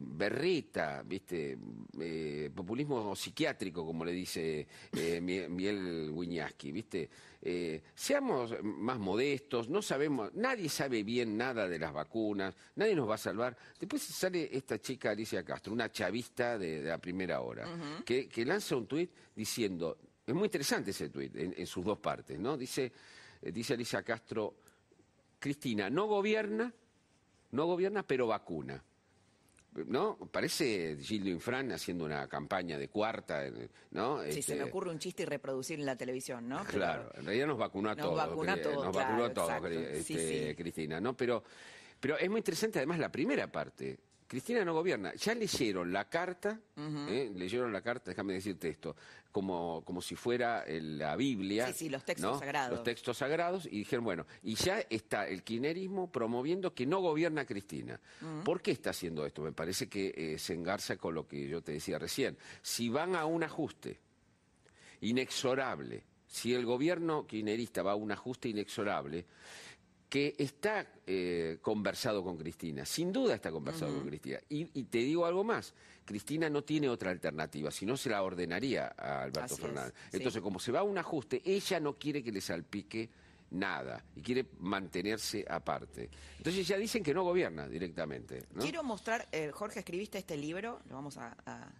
[0.00, 1.56] berreta, ¿viste?
[2.54, 4.66] Populismo psiquiátrico, como le dice
[5.22, 7.08] Mi- Miguel Wiñaski, ¿viste?
[7.94, 13.14] Seamos más modestos, no sabemos, nadie sabe bien nada de las vacunas, nadie nos va
[13.14, 13.56] a salvar.
[13.80, 17.66] Después sale esta chica Alicia Castro, una chavista de, de la primera hora,
[18.04, 21.98] que, que lanza un tuit diciendo, es muy interesante ese tuit en, en sus dos
[21.98, 22.56] partes, ¿no?
[22.58, 22.92] Dice,
[23.42, 24.54] dice Alicia Castro,
[25.38, 26.72] Cristina no gobierna,
[27.52, 28.82] no gobierna, pero vacuna.
[29.86, 30.16] ¿no?
[30.30, 33.44] Parece Gildo Infran haciendo una campaña de cuarta,
[33.90, 34.22] ¿no?
[34.24, 36.64] Sí, se me este, ocurre un chiste y reproducir en la televisión, ¿no?
[36.64, 38.16] Claro, en realidad nos vacunó a todos.
[38.16, 41.16] Nos vacunó a todos, Nos vacunó a todos, este, Cristina, ¿no?
[41.16, 41.44] Pero,
[42.00, 43.98] pero es muy interesante además la primera parte,
[44.28, 45.14] Cristina no gobierna.
[45.14, 47.32] Ya leyeron la carta, ¿eh?
[47.34, 48.94] leyeron la carta, déjame decirte esto,
[49.32, 51.68] como, como si fuera la Biblia.
[51.68, 52.76] Sí, sí, los textos sagrados.
[52.76, 57.46] Los textos sagrados, y dijeron, bueno, y ya está el kirchnerismo promoviendo que no gobierna
[57.46, 57.98] Cristina.
[58.44, 59.40] ¿Por qué está haciendo esto?
[59.40, 62.36] Me parece que eh, se engarza con lo que yo te decía recién.
[62.60, 63.98] Si van a un ajuste
[65.00, 69.24] inexorable, si el gobierno kirchnerista va a un ajuste inexorable,
[70.08, 74.38] que está eh, conversado con Cristina, sin duda está conversado con Cristina.
[74.48, 78.94] Y, te digo algo más, Cristina no tiene otra alternativa, si no se la ordenaría
[78.96, 79.94] a Alberto Fernández.
[80.12, 83.10] Entonces, como se va a un ajuste, ella no quiere que le salpique
[83.50, 86.10] nada y quiere mantenerse aparte.
[86.38, 88.46] Entonces ya dicen que no gobierna directamente.
[88.58, 91.70] Quiero mostrar, eh, Jorge, escribiste este libro, lo vamos a a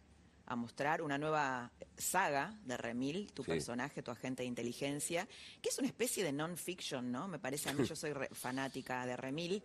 [0.57, 5.29] mostrar una nueva saga de Remil, tu personaje, tu agente de inteligencia,
[5.61, 7.29] que es una especie de non-fiction, ¿no?
[7.29, 9.63] Me parece a mí, yo soy fanática de Remil,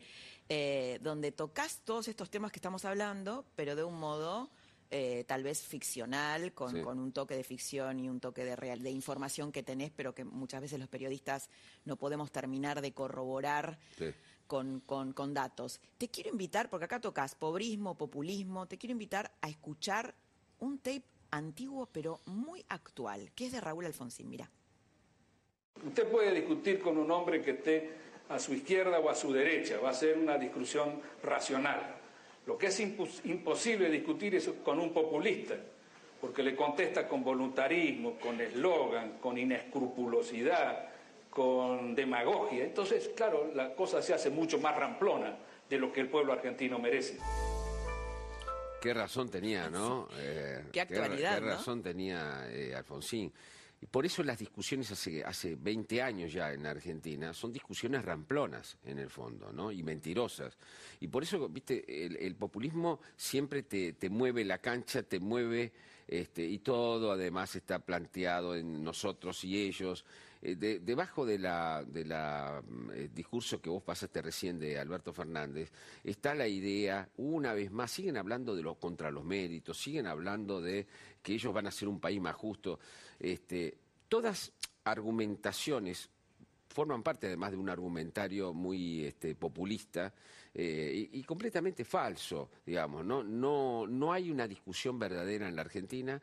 [0.50, 4.50] eh, donde tocas todos estos temas que estamos hablando, pero de un modo...
[4.96, 8.92] Eh, tal vez ficcional, con, un toque de ficción y un toque de, real, de
[8.92, 11.50] información que tenés, pero que muchas veces los periodistas
[11.84, 13.80] no podemos terminar de corroborar
[14.46, 15.80] con, con, datos.
[15.98, 20.14] Te quiero invitar, porque acá tocas pobrismo, populismo, te quiero invitar a escuchar
[20.64, 24.30] un tape antiguo pero muy actual, que es de Raúl Alfonsín.
[24.30, 24.50] Mira.
[25.86, 27.92] Usted puede discutir con un hombre que esté
[28.30, 31.98] a su izquierda o a su derecha, va a ser una discusión racional.
[32.46, 35.56] Lo que es imposible discutir es con un populista,
[36.22, 40.90] porque le contesta con voluntarismo, con eslogan, con inescrupulosidad,
[41.30, 42.64] con demagogia.
[42.64, 45.38] Entonces, claro, la cosa se hace mucho más ramplona
[45.70, 47.18] de lo que el pueblo argentino merece.
[48.84, 50.10] Qué razón tenía, ¿no?
[50.18, 51.40] Eh, qué actualidad.
[51.40, 53.32] Qué, razón tenía eh, Alfonsín.
[53.82, 58.78] Y por eso las discusiones hace, hace 20 años ya en Argentina son discusiones ramplonas
[58.86, 59.72] en el fondo, ¿no?
[59.72, 60.58] Y mentirosas.
[61.00, 65.72] Y por eso, viste, el, populismo siempre te, te, mueve la cancha, te mueve,
[66.08, 70.06] este, y todo además está planteado en nosotros y ellos.
[70.46, 75.72] Eh, debajo del de la, mm, eh, discurso que vos pasaste recién de Alberto Fernández,
[76.04, 80.62] está la idea, una vez más, siguen hablando de los contra los méritos, siguen hablando
[80.62, 80.86] de
[81.22, 82.78] que ellos van a ser un país más justo.
[83.18, 83.78] Este,
[84.10, 84.52] todas
[84.84, 86.10] argumentaciones
[86.68, 90.14] forman parte además de un argumentario muy este, populista
[90.54, 93.06] eh, y, y, completamente falso, digamos.
[93.06, 93.24] ¿no?
[93.24, 96.22] No, no hay una discusión verdadera en la Argentina.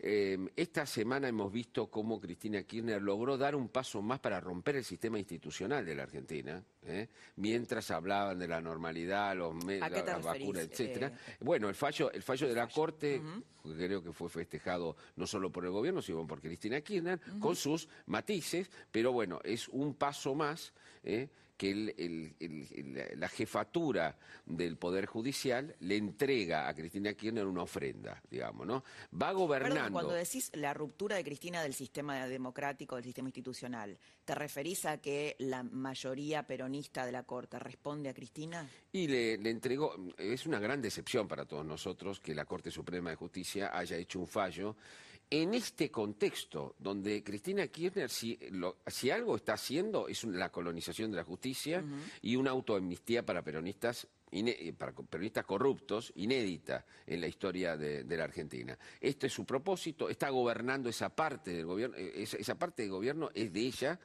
[0.00, 4.76] Em, esta semana hemos visto cómo Cristina Kirchner logró dar un paso más para romper
[4.76, 7.08] el sistema institucional de la Argentina, ¿eh?
[7.34, 11.08] mientras hablaban de la normalidad, los medios, la, vacuna, etcétera.
[11.08, 13.20] Eh, bueno, el fallo, el fallo de la Corte,
[13.76, 17.88] creo que fue festejado no solo por el gobierno, sino por Cristina Kirchner, con sus
[18.06, 20.72] matices, pero bueno, es un paso más.
[21.58, 24.16] Que la jefatura
[24.46, 28.84] del Poder Judicial le entrega a Cristina Kirchner una ofrenda, digamos, ¿no?
[29.20, 29.90] Va gobernando.
[29.90, 34.98] cuando decís la ruptura de Cristina del sistema democrático, del sistema institucional, ¿te referís a
[34.98, 38.68] que la mayoría peronista de la Corte responde a Cristina?
[38.92, 43.10] Y le, le entregó, es una gran decepción para todos nosotros que la Corte Suprema
[43.10, 44.76] de Justicia haya hecho un fallo
[45.30, 48.38] en este contexto, donde Cristina Kirchner, si,
[49.10, 51.84] algo está haciendo, es la colonización de la justicia
[52.22, 54.06] y una autoamnistía para peronistas,
[54.78, 58.78] para peronistas corruptos, inédita en la historia de, la Argentina.
[59.00, 63.30] Este es su propósito, está gobernando esa parte del gobierno, eh, esa parte del gobierno
[63.34, 64.00] es de ella,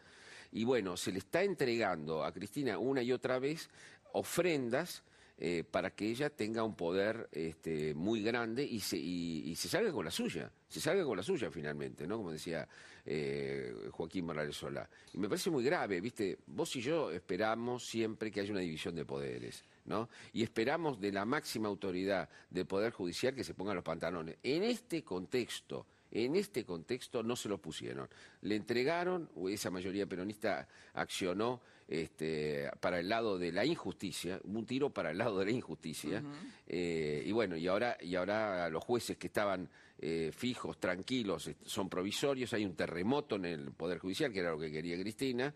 [0.51, 3.69] y bueno, se le está entregando a Cristina una y otra vez
[4.11, 5.03] ofrendas
[5.45, 10.09] eh, para que ella tenga un poder este, muy grande y se, salga con la
[10.09, 12.15] suya, se salga con la suya finalmente, ¿no?
[12.15, 12.65] Como decía
[13.05, 14.89] eh, Joaquín Morales Solá.
[15.11, 16.39] Y me parece muy grave, ¿viste?
[16.45, 19.65] Vos y yo esperamos siempre que haya una división de poderes.
[19.83, 20.07] ¿No?
[20.31, 24.37] Y esperamos de la máxima autoridad del Poder Judicial que se pongan los pantalones.
[24.41, 28.07] En este contexto, en este contexto no se lo pusieron.
[28.43, 34.89] Le entregaron, esa mayoría peronista accionó este, para el lado de la injusticia, un tiro
[34.91, 36.23] para el lado de la injusticia.
[36.67, 39.69] Eh, y bueno, y ahora, y ahora los jueces que estaban
[39.99, 44.59] eh, fijos, tranquilos, son provisorios, hay un terremoto en el Poder Judicial, que era lo
[44.59, 45.53] que quería Cristina.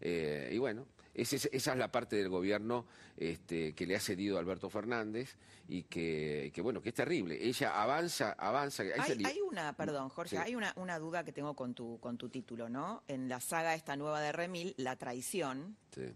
[0.00, 4.40] Eh, y bueno, esa es, la parte del gobierno este, que le ha cedido a
[4.40, 5.36] Alberto Fernández
[5.68, 7.38] y que, bueno, que es terrible.
[7.40, 8.82] Ella avanza, avanza.
[8.98, 12.68] Hay, una, perdón, Jorge, hay una, una, duda que tengo con tu, con tu título,
[12.68, 13.02] ¿no?
[13.08, 15.76] En la saga esta nueva de Remil, La traición.
[15.94, 16.14] Sí.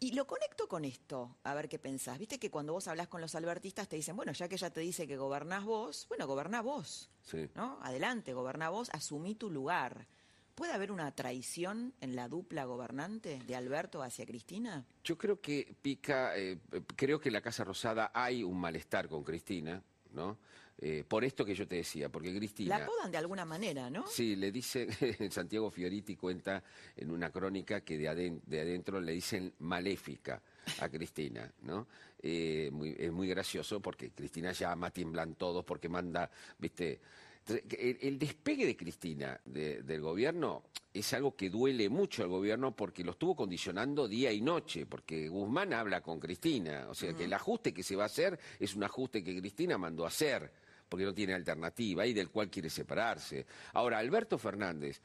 [0.00, 2.18] Y lo conecto con esto, a ver qué pensás.
[2.18, 4.80] Viste que cuando vos hablas con los albertistas te dicen, bueno, ya que ella te
[4.80, 7.10] dice que gobernás vos, bueno, gobernás vos.
[7.22, 7.48] Sí.
[7.54, 7.78] ¿No?
[7.80, 10.06] Adelante, gobernás vos, asumí tu lugar.
[10.54, 14.84] ¿Puede haber una traición en la dupla gobernante de Alberto hacia Cristina?
[15.02, 16.58] Yo creo que pica, eh,
[16.94, 20.38] creo que en la Casa Rosada hay un malestar con Cristina, ¿no?
[20.78, 22.78] Eh, por esto que yo te decía, porque Cristina...
[22.78, 24.06] La podan de alguna manera, ¿no?
[24.06, 24.88] Sí, le dicen,
[25.30, 26.62] Santiago Fioriti cuenta
[26.96, 30.40] en una crónica que de, aden- de adentro le dicen maléfica
[30.80, 31.86] a Cristina, ¿no?
[32.22, 37.00] Eh, muy- es muy gracioso porque Cristina llama, tiemblan todos porque manda, viste...
[37.46, 43.04] El despegue de Cristina de- del gobierno es algo que duele mucho al gobierno porque
[43.04, 47.32] lo estuvo condicionando día y noche, porque Guzmán habla con Cristina, o sea que el
[47.32, 50.50] ajuste que se va a hacer es un ajuste que Cristina mandó a hacer
[50.88, 53.44] porque no tiene alternativa y del cual quiere separarse.
[53.72, 55.00] Ahora, Alberto Fernández,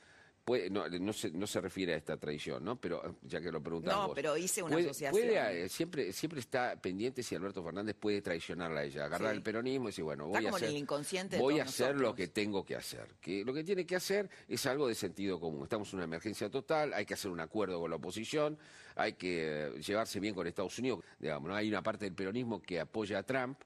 [0.50, 2.76] puede- no, no se, no se refiere a esta traición, ¿no?
[2.82, 4.08] Pero ya que lo preguntamos.
[4.10, 5.12] No, pero hice una puede- asociación.
[5.28, 9.38] puede, eh, siempre, siempre está pendiente si Alberto Fernández puede traicionarla a ella, agarrar Sí.
[9.38, 10.86] el peronismo y decir, bueno, voy a hacer,
[11.38, 13.08] voy a hacer lo que tengo que hacer.
[13.22, 15.64] Que lo que tiene que hacer es algo de sentido común.
[15.64, 18.58] Estamos en una emergencia total, hay que hacer un acuerdo con la oposición,
[18.96, 21.04] hay que eh, llevarse bien con Estados Unidos.
[21.20, 21.56] Digamos, ¿no?
[21.56, 23.60] Hay una parte del peronismo que apoya a Trump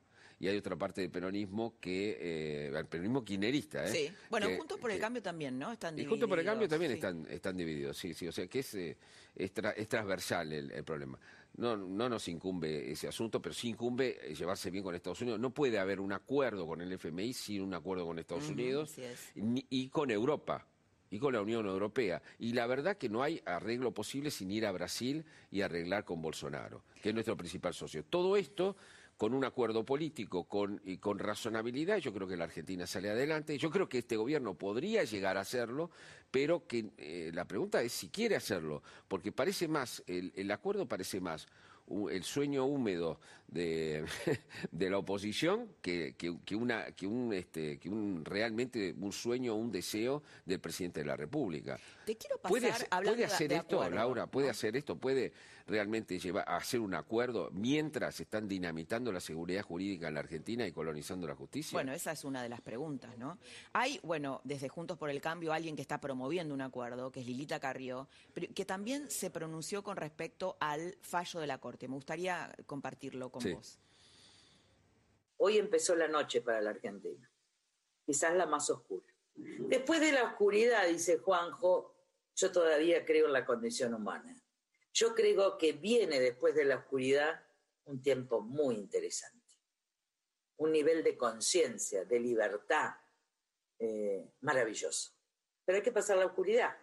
[0.44, 3.90] y hay otra parte del peronismo que, eh, el peronismo kirchnerista, ¿eh?
[3.90, 4.14] Sí.
[4.30, 5.72] Bueno, Que- Juntos por el que- Cambio también, ¿no?
[5.72, 6.96] Están y junto por el cambio divididos, también sí.
[7.28, 8.98] están, están divididos, sí, sí, o sea que es, eh,
[9.36, 11.18] es, tra- es transversal el, el problema.
[11.56, 15.40] No, no nos incumbe ese asunto, pero sí incumbe eh, llevarse bien con Estados Unidos.
[15.40, 19.04] No puede haber un acuerdo con el FMI sin un acuerdo con Estados Unidos así
[19.04, 19.32] es.
[19.36, 20.66] ni- y con Europa
[21.12, 22.24] y con la Unión Europea.
[22.40, 26.24] Y la verdad que no hay arreglo posible sin ir a Brasil y arreglar con
[26.24, 28.04] Bolsonaro, que es nuestro principal socio.
[28.04, 28.76] Todo esto
[29.24, 33.58] con un acuerdo político con, y con razonabilidad, yo creo que la Argentina sale adelante.
[33.58, 35.92] Yo creo que este gobierno podría llegar a hacerlo,
[36.30, 40.90] pero que eh, la pregunta es si quiere hacerlo, porque parece más, el, el acuerdo
[40.90, 41.48] parece más
[42.12, 43.20] el sueño húmedo
[43.54, 44.06] de,
[44.72, 49.56] de la oposición que, que- que una, que, un, este, que un realmente un sueño
[49.56, 51.78] un deseo del presidente de la República.
[52.06, 52.72] Te quiero pasar ¿Puede,
[53.04, 54.28] puede de- hacer de esto, acuerdo, Laura?
[54.28, 54.98] ¿Puede hacer esto?
[54.98, 55.32] ¿Puede
[55.66, 60.68] realmente llevar a hacer un acuerdo mientras están dinamitando la seguridad jurídica en la Argentina
[60.68, 61.78] y colonizando la justicia?
[61.78, 63.38] Bueno, esa es una de las preguntas, ¿no?
[63.72, 67.26] Hay, bueno, desde Juntos por el Cambio, alguien que está promoviendo un acuerdo, que es
[67.28, 68.10] Lilita Carrió,
[68.54, 71.88] que también se pronunció con respecto al fallo de la Corte.
[71.88, 73.58] Me gustaría compartirlo con Sí.
[75.38, 77.30] Hoy empezó la noche para la Argentina,
[78.06, 79.06] quizás la más oscura.
[79.36, 81.94] Después de la oscuridad, dice Juanjo,
[82.36, 84.36] yo todavía creo en la condición humana.
[84.94, 87.44] Yo creo que viene después de la oscuridad
[87.86, 89.54] un tiempo muy interesante,
[90.58, 92.92] un nivel de conciencia, de libertad
[93.80, 95.12] eh, maravilloso.
[95.66, 96.78] Pero hay que pasar la oscuridad.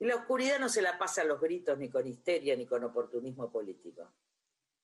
[0.00, 2.82] Y la oscuridad no se la pasa a los gritos, ni con histeria, ni con
[2.82, 4.12] oportunismo político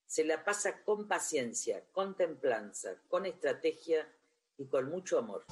[0.09, 4.09] se la pasa con paciencia, con templanza, con estrategia
[4.57, 5.45] y con mucho amor.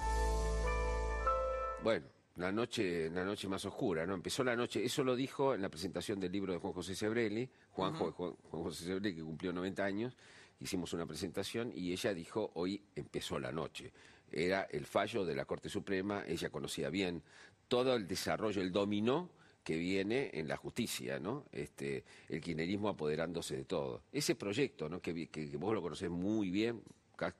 [1.82, 4.14] Bueno, la noche, la noche más oscura, ¿no?
[4.14, 7.48] Empezó la noche, eso lo dijo en la presentación del libro de Juan José Sebrelli,
[7.70, 10.16] Juanjo, Juan, Juan José Sebrelli, que cumplió 90 años,
[10.58, 13.92] hicimos una presentación y ella dijo, hoy empezó la noche.
[14.32, 17.22] Era el fallo de la Corte Suprema, ella conocía bien
[17.68, 19.28] todo el desarrollo, el dominó
[19.66, 21.44] que viene en la justicia, ¿no?
[21.50, 24.02] Este, el kirchnerismo apoderándose de todo.
[24.12, 25.02] Ese proyecto, ¿no?
[25.02, 26.80] Que, que- que vos lo conocés muy bien,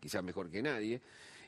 [0.01, 1.01] quizás mejor que nadie,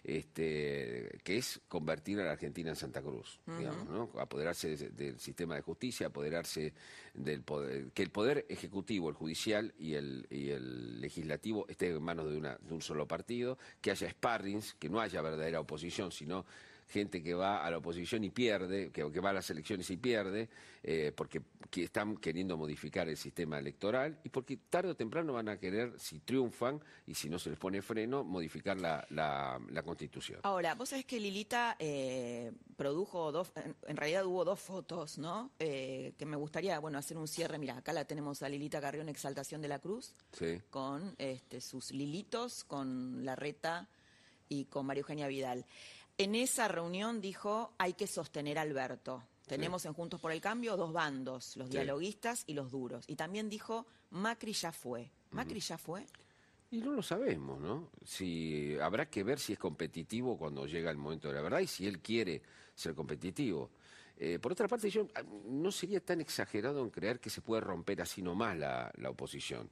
[0.04, 4.20] este, que es convertir a la Argentina en Santa Cruz, digamos, ¿no?
[4.20, 6.72] Apoderarse de- del sistema de justicia, apoderarse
[7.12, 12.00] del poder, que el poder ejecutivo, el judicial y el, y el legislativo esté en
[12.02, 16.12] manos de, una, de un solo partido, que haya sparrings, que no haya verdadera oposición,
[16.12, 16.46] sino
[16.88, 19.96] gente que va a la oposición y pierde, que, que va a las elecciones y
[19.96, 20.48] pierde,
[20.82, 25.48] eh, porque que están queriendo modificar el sistema electoral y porque tarde o temprano van
[25.48, 29.82] a querer, si triunfan y si no se les pone freno, modificar la, la, la
[29.82, 30.40] constitución.
[30.44, 33.52] Ahora, vos sabés que Lilita eh, produjo dos,
[33.86, 35.50] en, realidad hubo dos fotos, ¿no?
[35.58, 37.58] Eh, que me gustaría, bueno, hacer un cierre.
[37.58, 40.58] Mira, acá la tenemos a Lilita Carrión, Exaltación de la Cruz, Sí.
[40.70, 43.88] con este, sus lilitos, con la reta
[44.48, 45.66] y con María Eugenia Vidal.
[46.18, 49.22] En esa reunión dijo, hay que sostener a Alberto.
[49.46, 51.76] Tenemos en Juntos por el Cambio dos bandos, los Sí.
[51.76, 53.04] dialoguistas y los duros.
[53.06, 55.10] Y también dijo, Macri ya fue.
[55.30, 56.04] ¿Macri ya fue?
[56.70, 57.90] Y no lo sabemos, ¿no?
[58.04, 61.66] Si habrá que ver si es competitivo cuando llega el momento de la verdad y
[61.66, 62.42] si él quiere
[62.74, 63.70] ser competitivo.
[64.18, 67.60] Eh, por otra parte, yo ah, no sería tan exagerado en creer que se puede
[67.62, 69.70] romper así nomás la, la oposición.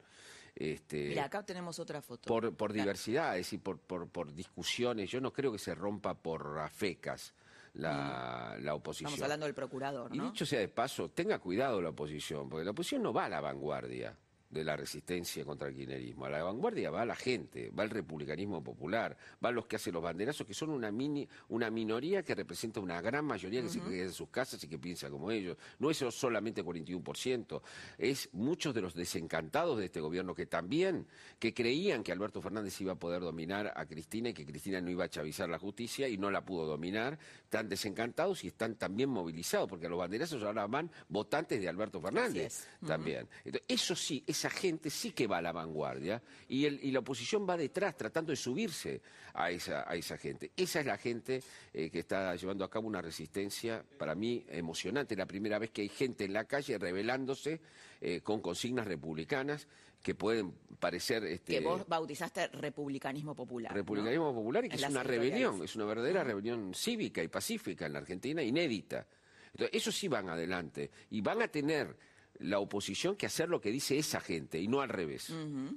[0.59, 2.27] Este, Mira, acá tenemos otra foto.
[2.27, 2.83] por, por Claro.
[2.85, 5.11] diversidad, es decir, por, por, por discusiones.
[5.11, 7.35] Yo no creo que se rompa por afecas
[7.75, 9.09] la, la oposición.
[9.11, 10.25] Estamos hablando del procurador, Y ¿no?
[10.31, 13.41] dicho sea de paso, tenga cuidado la oposición, porque la oposición no va a la
[13.43, 14.17] vanguardia.
[14.51, 16.27] De la resistencia contra el kirchnerismo.
[16.27, 20.03] A la vanguardia va la gente, va el republicanismo popular, van los que hacen los
[20.03, 24.05] banderazos, que son una mini, una minoría que representa una gran mayoría que se queda
[24.05, 25.57] en sus casas y que piensa como ellos.
[25.79, 27.63] No es solamente 41%,
[27.99, 31.07] es muchos de los desencantados de este gobierno que también,
[31.39, 34.91] que creían que Alberto Fernández iba a poder dominar a Cristina y que Cristina no
[34.91, 39.09] iba a chavizar la justicia y no la pudo dominar, están desencantados y están también
[39.09, 43.29] movilizados, porque a los banderazos ahora van votantes de Alberto Fernández también.
[43.69, 47.97] eso sí, esa gente sí que va a la vanguardia y, la oposición va detrás
[47.97, 49.01] tratando de subirse
[49.35, 50.53] a esa, a esa gente.
[50.57, 55.17] Esa es la gente eh, que está llevando a cabo una resistencia, para mí, emocionante.
[55.17, 57.61] La primera vez que hay gente en la calle rebelándose
[58.01, 59.67] eh, con consignas republicanas
[60.03, 61.25] que pueden parecer...
[61.25, 63.73] Este, que vos bautizaste republicanismo popular.
[63.75, 67.95] Republicanismo popular y que es una rebelión, es una verdadera rebelión cívica y pacífica en
[67.95, 69.07] la Argentina, inédita.
[69.53, 71.97] Entonces, eso sí van adelante y van a tener
[72.41, 75.33] la oposición que hacer lo que dice esa gente y no al revés.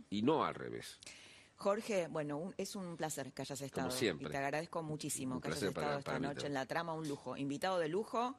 [0.10, 0.99] Y no al revés.
[1.55, 3.89] Jorge, bueno, es un placer que hayas estado.
[3.89, 4.30] Como siempre.
[4.30, 7.36] Y te agradezco muchísimo que hayas estado esta noche en la trama, un lujo.
[7.36, 8.38] Invitado de lujo,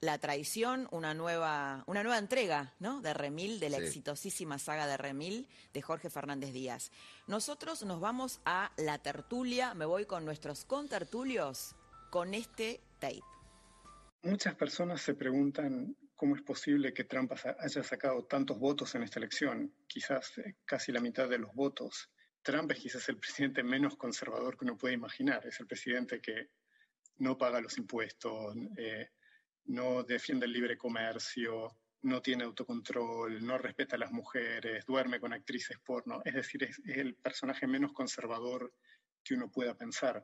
[0.00, 3.02] La Traición, una nueva, una nueva entrega, ¿no?
[3.02, 6.90] De Remil, de la exitosísima saga de Remil, de Jorge Fernández Díaz.
[7.26, 11.76] Nosotros nos vamos a la tertulia, me voy con nuestros contertulios,
[12.08, 13.20] con este tape.
[14.22, 19.18] Muchas personas se preguntan cómo es posible que Trump haya sacado tantos votos en esta
[19.18, 22.10] elección, quizás eh, casi la mitad de los votos.
[22.42, 26.50] Trump es quizás el presidente menos conservador que uno puede imaginar, es el presidente que
[27.20, 29.08] no paga los impuestos, eh,
[29.64, 35.32] no defiende el libre comercio, no tiene autocontrol, no respeta a las mujeres, duerme con
[35.32, 38.74] actrices porno, es decir, es el personaje menos conservador
[39.24, 40.22] que uno pueda pensar.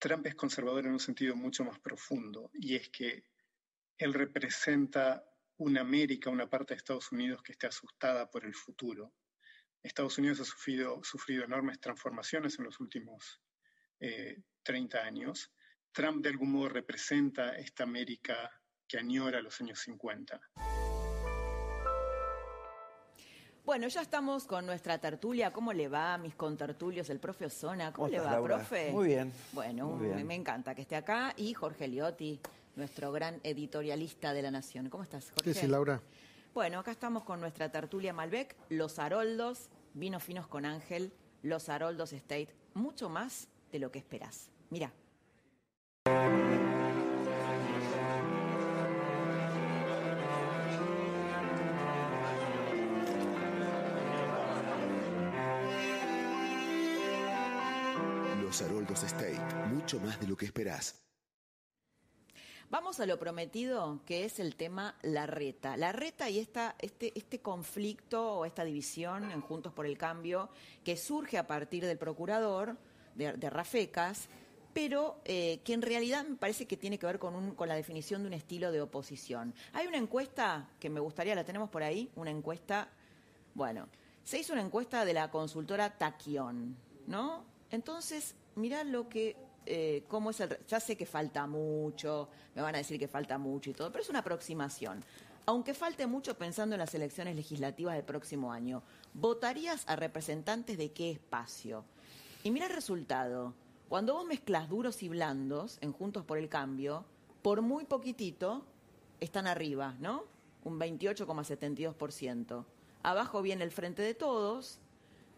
[0.00, 3.22] Trump es conservador en un sentido mucho más profundo, y es que
[3.98, 5.24] él representa
[5.58, 9.14] una América, una parte de Estados Unidos que esté asustada por el futuro.
[9.82, 13.40] Estados Unidos ha sufrido, sufrido enormes transformaciones en los últimos
[14.62, 15.52] 30 eh, años.
[15.92, 18.50] Trump de algún modo representa esta América
[18.86, 20.40] que añora los años 50.
[23.64, 25.52] Bueno, ya estamos con nuestra tertulia.
[25.52, 27.10] ¿Cómo le va, mis contertulios?
[27.10, 27.92] El profe Osona.
[27.92, 28.92] ¿Cómo, le va, profe?
[28.92, 29.32] Muy bien.
[29.52, 31.34] Bueno, me encanta que esté acá.
[31.36, 32.40] Y Jorge Liotti,
[32.76, 34.88] nuestro gran editorialista de la Nación.
[34.88, 35.54] ¿Cómo estás, Jorge?
[35.54, 36.00] Sí, sí, Laura.
[36.54, 41.12] Bueno, acá estamos con nuestra tertulia Malbec, Los Haroldos, Vinos Finos con Ángel,
[41.42, 44.50] Los Haroldos State, mucho más de lo que esperás.
[44.70, 44.92] Mira.
[58.42, 61.05] Los Haroldos State, mucho más de lo que esperás.
[62.68, 65.76] Vamos a lo prometido, que es el tema La Reta.
[65.76, 66.72] La Reta y este,
[67.16, 70.48] este conflicto o esta división en Juntos por el Cambio
[70.82, 72.76] que surge a partir del procurador
[73.14, 74.28] de, Rafecas,
[74.74, 78.22] pero eh, que en realidad me parece que tiene que ver con, con la definición
[78.22, 79.54] de un estilo de oposición.
[79.72, 82.88] Hay una encuesta que me gustaría, la tenemos por ahí, una encuesta,
[83.54, 83.86] bueno,
[84.24, 87.44] se hizo una encuesta de la consultora Taquión, ¿no?
[87.70, 89.36] Entonces, mirá lo que
[89.66, 90.56] eh, cómo es el...
[90.66, 94.02] Ya sé que falta mucho, me van a decir que falta mucho y todo, pero
[94.02, 95.04] es una aproximación.
[95.44, 98.82] Aunque falte mucho pensando en las elecciones legislativas del próximo año,
[99.14, 101.84] ¿votarías a representantes de qué espacio?
[102.42, 103.54] Y mira el resultado.
[103.88, 107.04] Cuando vos mezclas duros y blandos en Juntos por el Cambio,
[107.42, 108.64] por muy poquitito
[109.20, 110.24] están arriba, ¿no?
[110.64, 112.64] Un 28,72%.
[113.04, 114.80] Abajo viene el Frente de Todos,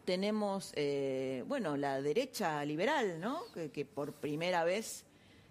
[0.08, 3.42] tenemos, eh, bueno, la derecha liberal, ¿no?
[3.52, 5.04] Que, por primera vez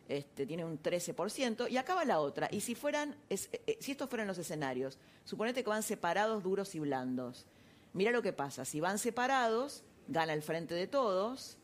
[0.09, 2.47] este, tiene un 13%, y acaba la otra.
[2.49, 3.37] Y si fueran, eh,
[3.67, 7.45] eh, si estos fueran los escenarios, suponete que van separados duros y blandos.
[7.93, 11.59] Mira lo que pasa, si van separados, gana el frente de todos,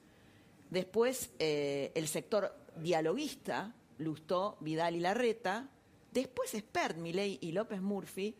[0.70, 5.68] después el sector dialoguista, Lustó, Vidal y Larreta,
[6.12, 8.36] después Spert, Milei y López Murphy,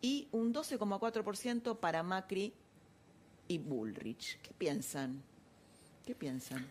[0.00, 2.54] y un 12,4% para Macri
[3.50, 4.38] y Bullrich.
[4.40, 5.20] ¿Qué piensan?
[6.06, 6.64] ¿Qué piensan?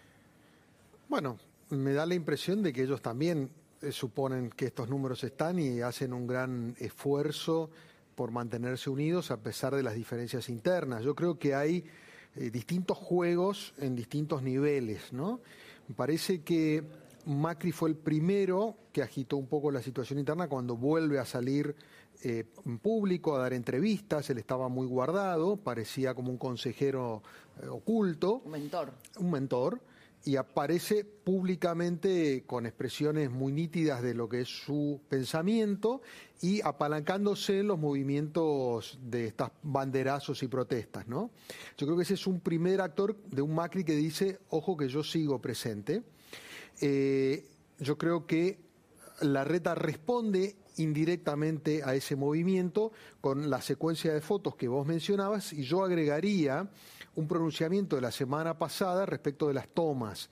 [1.09, 1.37] Bueno,
[1.71, 3.49] me da la impresión de que ellos también
[3.81, 7.69] eh, suponen que estos números están y hacen un gran esfuerzo
[8.15, 11.03] por mantenerse unidos a pesar de las diferencias internas.
[11.03, 11.83] Yo creo que hay
[12.37, 15.41] eh, distintos juegos en distintos niveles, ¿no?
[15.89, 16.85] Me parece que
[17.25, 21.75] Macri fue el primero que agitó un poco la situación interna cuando vuelve a salir
[22.21, 27.23] eh, en público, a dar entrevistas, él estaba muy guardado, parecía como un consejero
[27.61, 28.41] eh, oculto.
[28.45, 28.91] Un mentor.
[29.19, 29.81] Un mentor.
[30.25, 36.01] y aparece públicamente con expresiones muy nítidas de lo que es su pensamiento
[36.41, 41.31] y apalancándose en los movimientos de estas banderazos y protestas, ¿no?
[41.77, 44.89] Yo creo que ese es un primer actor de un Macri que dice, ojo que
[44.89, 46.03] yo sigo presente.
[46.81, 47.45] Eh,
[47.79, 48.68] yo creo que
[49.21, 52.91] la reta responde indirectamente a ese movimiento
[53.21, 56.69] con la secuencia de fotos que vos mencionabas y yo agregaría
[57.15, 60.29] un pronunciamiento de la semana pasada respecto de las tomas.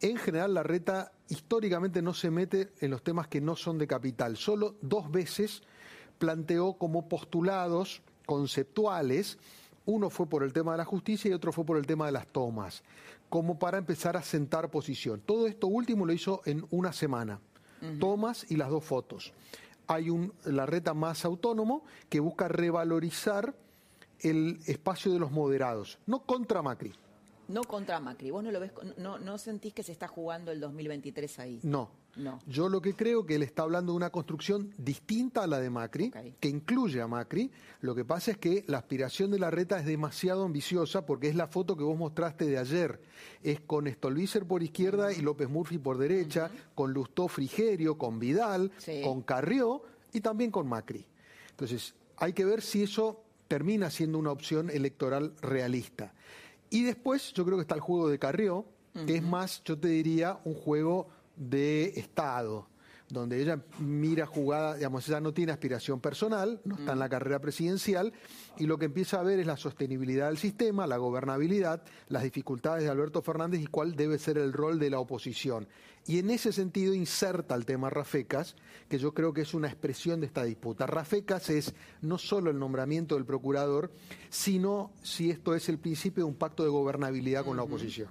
[0.00, 3.88] En general, la reta históricamente no se mete en los temas que no son de
[3.88, 4.36] capital.
[4.36, 5.62] Solo dos veces
[6.18, 9.38] planteó como postulados conceptuales,
[9.86, 12.12] uno fue por el tema de la justicia y otro fue por el tema de
[12.12, 12.84] las tomas,
[13.28, 15.22] como para empezar a sentar posición.
[15.24, 17.40] Todo esto último lo hizo en una semana,
[17.98, 19.32] tomas y las dos fotos.
[19.86, 23.54] Hay un, la reta más autónomo que busca revalorizar
[24.20, 26.92] el espacio de los moderados, no contra Macri.
[27.48, 28.30] No contra Macri.
[28.30, 31.60] ¿Vos no lo ves, no, no sentís que se está jugando el 2023 ahí?
[31.62, 31.90] No.
[32.18, 32.40] No.
[32.46, 35.70] Yo lo que creo que él está hablando de una construcción distinta a la de
[35.70, 37.50] Macri, que incluye a Macri.
[37.80, 41.36] Lo que pasa es que la aspiración de la reta es demasiado ambiciosa porque es
[41.36, 43.00] la foto que vos mostraste de ayer.
[43.42, 48.72] Es con Stolbizer por izquierda y López Murphy por derecha, con Lustó Frigerio, con Vidal,
[49.04, 51.06] con Carrió y también con Macri.
[51.50, 56.12] Entonces, hay que ver si eso termina siendo una opción electoral realista.
[56.70, 58.66] Y después yo creo que está el juego de Carrió,
[59.06, 61.08] que es más, yo te diría, un juego
[61.38, 62.68] de Estado
[63.10, 67.10] donde ella mira jugada, digamos, ella no tiene aspiración personal, no está en la mm.
[67.10, 68.12] carrera presidencial,
[68.58, 72.84] y lo que empieza a ver es la sostenibilidad del sistema, la gobernabilidad, las dificultades
[72.84, 75.68] de Alberto Fernández y cuál debe ser el rol de la oposición.
[76.06, 78.56] Y en ese sentido inserta el tema Rafecas,
[78.88, 80.86] que yo creo que es una expresión de esta disputa.
[80.86, 83.90] Rafecas es no solo el nombramiento del procurador,
[84.30, 88.08] sino si esto es el principio de un pacto de gobernabilidad con la oposición.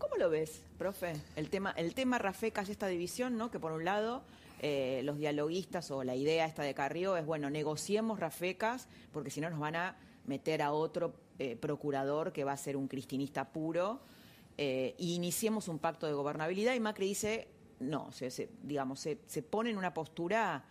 [0.00, 1.12] ¿Cómo lo ves, profe?
[1.36, 3.50] El tema, el tema Rafecas, esta división, ¿no?
[3.50, 4.22] Que por un lado
[4.62, 9.42] eh, los dialoguistas o la idea esta de Carrió es, bueno, negociemos Rafecas, porque si
[9.42, 13.52] no nos van a meter a otro eh, procurador que va a ser un cristinista
[13.52, 14.00] puro,
[14.56, 16.74] y iniciemos un pacto de gobernabilidad.
[16.74, 17.48] Y Macri dice,
[17.78, 18.10] no,
[18.62, 20.64] digamos, se, se pone en una postura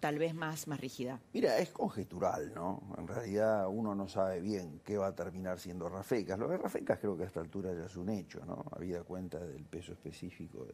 [0.00, 1.20] tal vez más, más rígida.
[1.32, 2.82] Mira, es conjetural, ¿no?
[2.98, 6.38] En realidad uno no sabe bien qué va a terminar siendo Rafecas.
[6.38, 8.64] Lo de Rafecas creo que a esta altura ya es un hecho, ¿no?
[8.72, 10.66] Habida cuenta del peso específico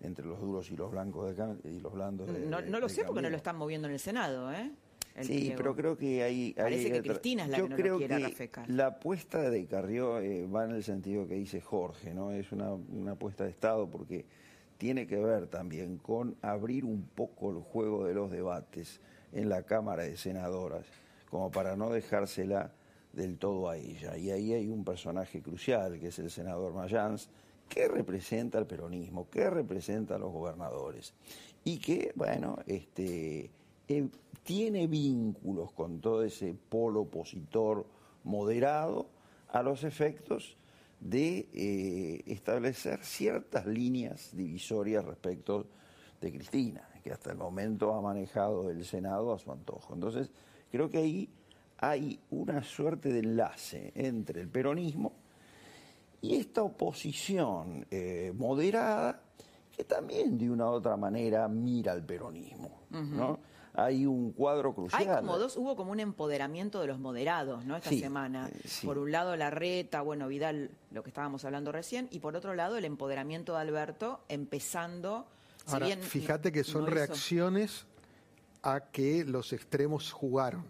[0.00, 3.04] entre los duros y los blancos de, y los blandos de, No, no lo sé
[3.04, 4.70] porque no lo están moviendo en el Senado, ¿eh?
[5.22, 6.54] sí, pero creo que hay...
[6.54, 8.68] Parece que Cristina es la que no creo quiere Rafecas.
[8.68, 12.32] La apuesta de Carrió eh, va en el sentido que dice Jorge, ¿no?
[12.32, 14.24] Es una, una apuesta de Estado porque
[14.78, 19.00] tiene que ver también con abrir un poco el juego de los debates
[19.32, 20.86] en la Cámara de Senadoras,
[21.30, 22.72] como para no dejársela
[23.12, 24.16] del todo a ella.
[24.16, 27.28] Y ahí hay un personaje crucial, que es el senador Mayans,
[27.68, 31.14] que representa al peronismo, que representa a los gobernadores,
[31.64, 33.50] y que, bueno, este,
[33.88, 34.08] eh,
[34.42, 37.86] tiene vínculos con todo ese polo opositor
[38.22, 39.08] moderado
[39.48, 40.56] a los efectos
[41.04, 45.66] de eh, establecer ciertas líneas divisorias respecto
[46.18, 49.92] de Cristina, que hasta el momento ha manejado el Senado a su antojo.
[49.92, 50.30] Entonces,
[50.72, 51.28] creo que ahí
[51.76, 55.12] hay una suerte de enlace entre el peronismo
[56.22, 59.20] y esta oposición eh, moderada
[59.76, 63.38] que también de una u otra manera mira al peronismo, ¿no?
[63.74, 65.02] Hay un cuadro crucial.
[65.02, 67.76] Hay como dos, hubo como un empoderamiento de los moderados, ¿no?
[67.76, 68.48] Esta semana.
[68.48, 72.36] Eh, por un lado la reta, bueno, Vidal, lo que estábamos hablando recién, y por
[72.36, 75.26] otro lado el empoderamiento de Alberto, empezando.
[75.66, 77.86] Ahora, fíjate que son reacciones
[78.62, 80.64] a que los extremos jugaron.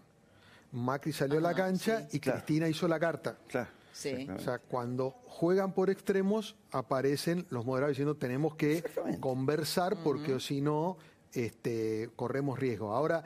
[0.71, 3.37] Macri salió a la cancha y Cristina hizo la carta.
[3.47, 3.69] Claro.
[3.93, 4.27] Sí.
[4.35, 8.83] O sea, cuando juegan por extremos, aparecen los moderados diciendo tenemos que
[9.21, 10.97] conversar porque si no
[11.35, 12.93] este, corremos riesgo.
[12.93, 13.23] Ahora,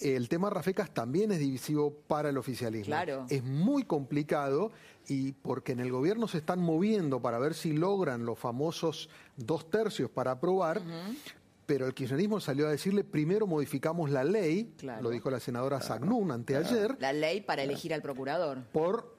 [0.00, 2.86] el tema Rafecas también es divisivo para el oficialismo.
[2.86, 3.26] Claro.
[3.28, 4.72] Es muy complicado
[5.06, 9.70] y porque en el gobierno se están moviendo para ver si logran los famosos dos
[9.70, 10.80] tercios para aprobar.
[11.66, 16.32] Pero el kirchnerismo salió a decirle, primero modificamos la ley, lo dijo la senadora Sagnún
[16.32, 16.96] anteayer.
[16.98, 18.64] La ley para elegir al procurador.
[18.72, 19.16] Por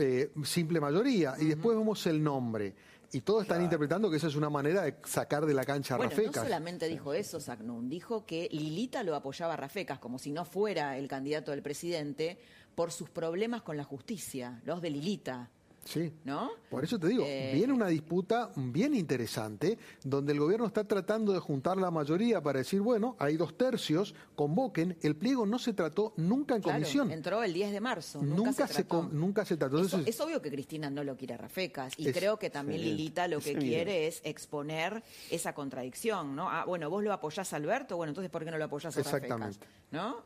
[0.00, 1.34] eh, simple mayoría.
[1.38, 2.74] Y después vemos el nombre.
[3.14, 5.98] Y todos están interpretando que esa es una manera de sacar de la cancha a
[5.98, 10.32] bueno, No solamente dijo eso, Sagnun, dijo que Lilita lo apoyaba a Rafecas, como si
[10.32, 12.38] no fuera el candidato del presidente,
[12.74, 15.50] por sus problemas con la justicia, los de Lilita.
[15.84, 16.12] Sí.
[16.24, 16.50] ¿No?
[16.70, 21.32] Por eso te digo, Eh, viene una disputa bien interesante donde el gobierno está tratando
[21.32, 24.96] de juntar la mayoría para decir, bueno, hay dos tercios, convoquen.
[25.02, 27.10] El pliego no se trató nunca en Claro, comisión.
[27.10, 28.22] entró el 10 de marzo.
[28.22, 28.88] Nunca, Nunca, se, trató.
[28.88, 29.76] con- nunca se trató.
[29.76, 32.50] Eso- Entonces, es obvio que Cristina no lo quiere a Rafecas y Es- creo que
[32.50, 36.50] también Lilita lo que quiere es exponer esa contradicción, ¿no?
[36.50, 39.02] Ah, bueno, vos lo apoyás a Alberto, bueno, entonces ¿por qué no lo apoyás a
[39.02, 39.22] Rafecas?
[39.22, 39.66] Exactamente.
[39.90, 40.16] ¿No?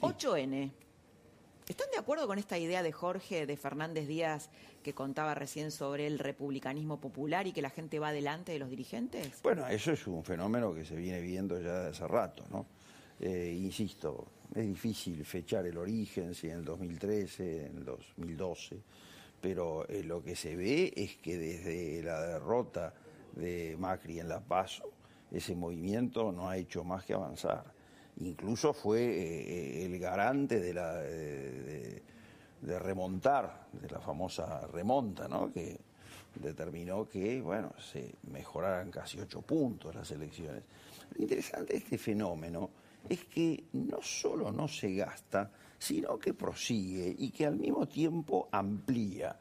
[0.00, 0.72] 8N.
[1.68, 4.50] ¿Están de acuerdo con esta idea de Jorge, de Fernández Díaz,
[4.84, 8.70] que contaba recién sobre el republicanismo popular y que la gente va delante de los
[8.70, 9.42] dirigentes?
[9.42, 12.66] Bueno, eso es un fenómeno que se viene viendo ya hace rato, ¿no?
[13.18, 18.80] Eh, insisto, es difícil fechar el origen, si en el 2013, en el 2012,
[19.40, 22.94] pero eh, lo que se ve es que desde la derrota
[23.34, 24.92] de Macri en La Paso,
[25.32, 27.75] ese movimiento no ha hecho más que avanzar.
[28.20, 30.94] Incluso fue eh, el garante de la...
[30.96, 32.02] de- de-
[32.62, 35.52] de remontar, de la famosa remonta, ¿no?
[35.52, 35.78] que
[36.34, 40.62] determinó que, bueno, se mejoraran casi ocho puntos las elecciones.
[41.14, 42.70] Lo interesante de este fenómeno
[43.08, 48.48] es que no solo no se gasta, sino que prosigue y que al mismo tiempo
[48.50, 49.36] amplía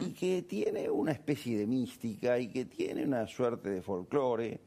[0.00, 4.60] y que tiene una especie de mística y que tiene una suerte de folclore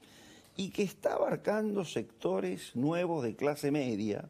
[0.59, 4.27] y que está abarcando sectores nuevos de clase media.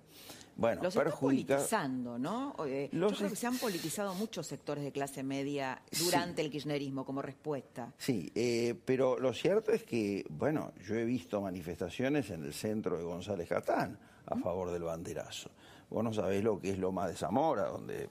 [0.56, 1.56] Bueno, Los está perjudica.
[1.56, 2.54] politizando, ¿no?
[2.68, 6.52] Eh, Los yo creo que se han politizado muchos sectores de clase media durante el
[6.52, 7.92] kirchnerismo como respuesta.
[7.98, 12.96] Sí, eh, pero lo cierto es que, bueno, yo he visto manifestaciones en el centro
[13.00, 15.50] de González Catán a favor del banderazo.
[15.90, 18.08] Vos no sabés lo que es Loma de Zamora, donde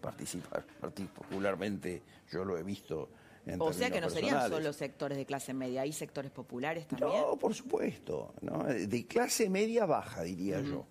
[0.00, 2.02] participa particularmente,
[2.32, 3.10] yo lo he visto
[3.58, 7.22] O sea que no serían solo sectores de clase media, hay sectores populares también.
[7.22, 8.64] No, por supuesto, ¿no?
[8.64, 10.86] de clase media baja, diría yo.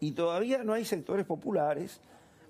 [0.00, 2.00] Y todavía no hay sectores populares.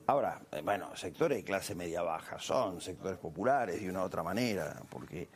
[0.06, 4.22] Ahora, eh, bueno, sectores de clase media baja son sectores populares de una u otra
[4.22, 5.28] manera, porque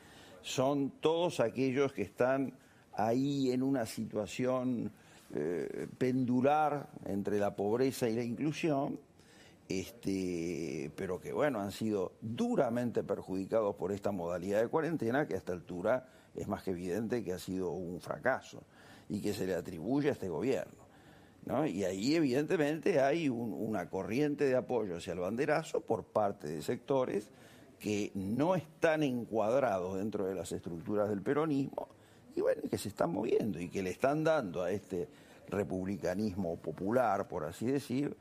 [0.42, 2.52] son todos aquellos que están
[2.94, 4.92] ahí en una situación
[5.34, 8.98] eh, pendular entre la pobreza y la inclusión,
[9.70, 15.38] este, pero que bueno, han sido duramente perjudicados por esta modalidad de cuarentena que a
[15.38, 18.62] esta altura es más que evidente que ha sido un fracaso
[19.08, 20.80] y que se le atribuye a este gobierno.
[21.46, 21.66] ¿no?
[21.66, 26.62] Y ahí evidentemente hay un- una corriente de apoyo hacia el banderazo por parte de
[26.62, 27.30] sectores
[27.78, 31.88] que no están encuadrados dentro de las estructuras del peronismo
[32.36, 35.08] y bueno, que se están moviendo y que le están dando a este
[35.48, 38.16] republicanismo popular, por así decir,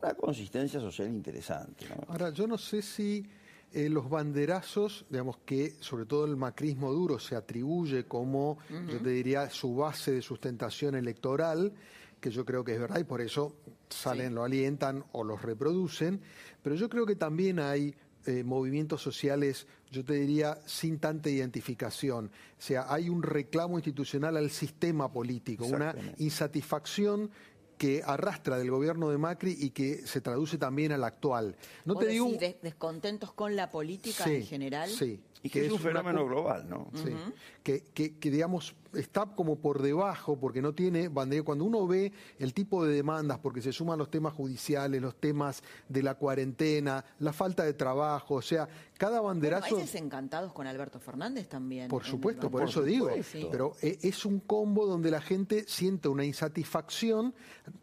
[0.00, 1.86] una consistencia social interesante.
[1.88, 1.96] ¿no?
[2.08, 3.26] Ahora, yo no sé si
[3.72, 9.10] eh, los banderazos, digamos que sobre todo el macrismo duro se atribuye como, yo te
[9.10, 11.72] diría, su base de sustentación electoral,
[12.20, 13.56] que yo creo que es verdad y por eso
[13.88, 16.20] salen, lo alientan o los reproducen,
[16.62, 17.94] pero yo creo que también hay
[18.26, 22.26] eh, movimientos sociales, yo te diría, sin tanta identificación.
[22.26, 27.30] O sea, hay un reclamo institucional al sistema político, una insatisfacción
[27.76, 31.56] que arrastra del gobierno de Macri y que se traduce también al actual.
[31.84, 34.90] No ¿Vos te digo des- descontentos con la política Sí, en general.
[34.90, 35.20] Sí.
[35.44, 36.90] Y que es un una fenómeno cu- global, ¿no?
[36.94, 37.10] Sí.
[37.62, 41.42] que, que- que, digamos, está como por debajo, porque no tiene bandera.
[41.44, 45.62] Cuando uno ve el tipo de demandas, porque se suman los temas judiciales, los temas
[45.88, 48.66] de la cuarentena, la falta de trabajo, o sea,
[48.96, 49.76] cada Bueno, banderazo.
[49.76, 51.88] hay desencantados con Alberto Fernández también.
[51.88, 52.70] Por supuesto, por banco.
[52.70, 53.10] eso digo.
[53.22, 53.46] Sí.
[53.50, 57.34] Pero e- es un combo donde la gente siente una insatisfacción,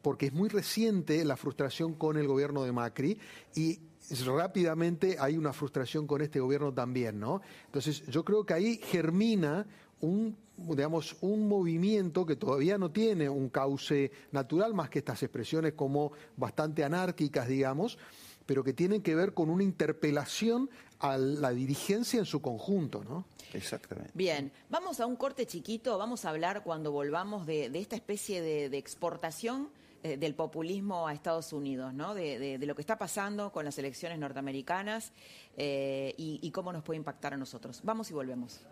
[0.01, 3.17] porque es muy reciente la frustración con el gobierno de Macri
[3.55, 3.79] y
[4.25, 7.41] rápidamente hay una frustración con este gobierno también, ¿no?
[7.65, 9.65] Entonces, yo creo que ahí germina
[10.01, 15.73] un digamos un movimiento que todavía no tiene un cauce natural más que estas expresiones
[15.73, 17.97] como bastante anárquicas digamos
[18.45, 23.25] pero que tienen que ver con una interpelación a la dirigencia en su conjunto, ¿no?
[23.53, 24.11] Exactamente.
[24.13, 28.41] Bien, vamos a un corte chiquito, vamos a hablar cuando volvamos de, de esta especie
[28.41, 29.69] de, de exportación
[30.03, 32.13] eh, del populismo a Estados Unidos, ¿no?
[32.13, 35.13] De, lo que está pasando con las elecciones norteamericanas
[35.57, 37.81] eh, y cómo nos puede impactar a nosotros.
[37.83, 38.65] Vamos y volvemos.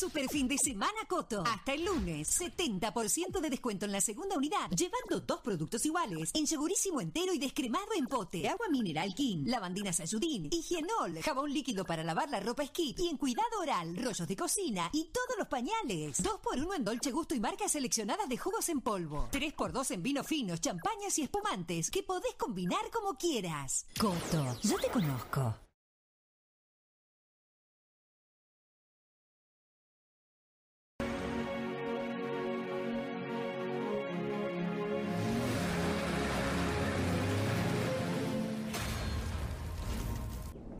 [0.00, 1.44] Super fin de semana Coto.
[1.46, 2.40] Hasta el lunes.
[2.40, 4.70] 70% de descuento en la segunda unidad.
[4.70, 6.30] Llevando dos productos iguales.
[6.32, 8.48] En segurísimo entero y descremado en pote.
[8.48, 9.44] Agua mineral King.
[9.44, 10.48] Lavandina Sayudín.
[10.50, 11.20] Higienol.
[11.20, 12.98] Jabón líquido para lavar la ropa Skip.
[12.98, 13.94] Y en cuidado oral.
[13.94, 14.88] Rollos de cocina.
[14.94, 16.22] Y todos los pañales.
[16.22, 19.28] 2 por 1 en Dolce Gusto y marcas seleccionadas de jugos en polvo.
[19.32, 21.90] 3 por 2 en vinos finos, champañas y espumantes.
[21.90, 23.84] Que podés combinar como quieras.
[23.98, 24.56] Coto.
[24.62, 25.54] Yo te conozco.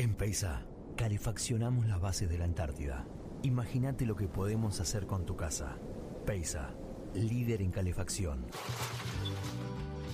[0.01, 0.62] En Peisa,
[0.96, 3.05] calefaccionamos las bases de la Antártida.
[3.42, 5.76] Imagínate lo que podemos hacer con tu casa.
[6.24, 6.70] Peisa,
[7.12, 8.46] líder en calefacción.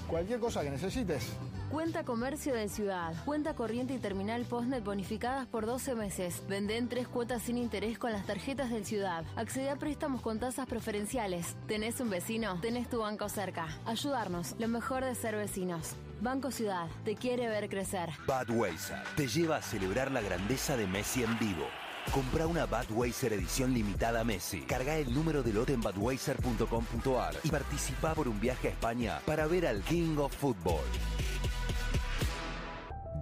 [0.08, 1.36] Cualquier cosa que necesites.
[1.70, 3.14] Cuenta Comercio de Ciudad.
[3.24, 6.42] Cuenta corriente y terminal Postnet bonificadas por 12 meses.
[6.48, 9.24] Vende en tres cuotas sin interés con las tarjetas del Ciudad.
[9.36, 11.56] Accede a préstamos con tasas preferenciales.
[11.68, 12.58] ¿Tenés un vecino?
[12.60, 13.68] Tenés tu banco cerca.
[13.84, 14.56] Ayudarnos.
[14.58, 15.94] Lo mejor de ser vecinos.
[16.20, 16.88] Banco Ciudad.
[17.04, 18.10] Te quiere ver crecer.
[18.26, 21.66] Budweiser te lleva a celebrar la grandeza de Messi en vivo.
[22.12, 24.60] Compra una Budweiser edición limitada Messi.
[24.62, 29.46] Carga el número de lote en budweiser.com.ar y participa por un viaje a España para
[29.46, 30.84] ver al King of Football.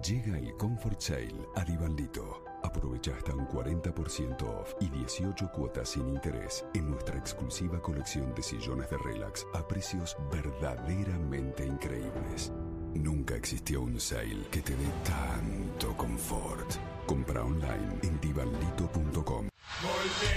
[0.07, 2.43] Llega el Comfort Sale a Divaldito.
[2.63, 8.43] Aprovecha hasta un 40% off y 18 cuotas sin interés en nuestra exclusiva colección de
[8.43, 12.51] sillones de relax a precios verdaderamente increíbles.
[12.95, 16.75] Nunca existió un sale que te dé tanto confort.
[17.05, 19.49] Compra online en divaldito.com.
[19.83, 20.35] Volver,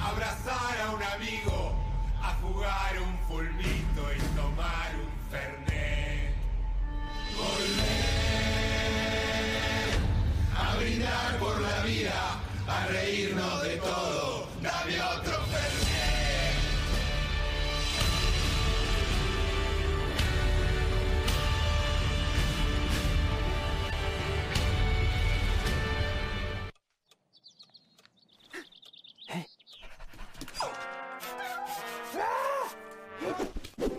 [0.00, 1.74] abrazar a un amigo,
[2.22, 6.34] a jugar un fulbito y tomar un fernet.
[7.36, 8.72] Volver,
[10.56, 14.21] a brindar por la vida, a reírnos de todo.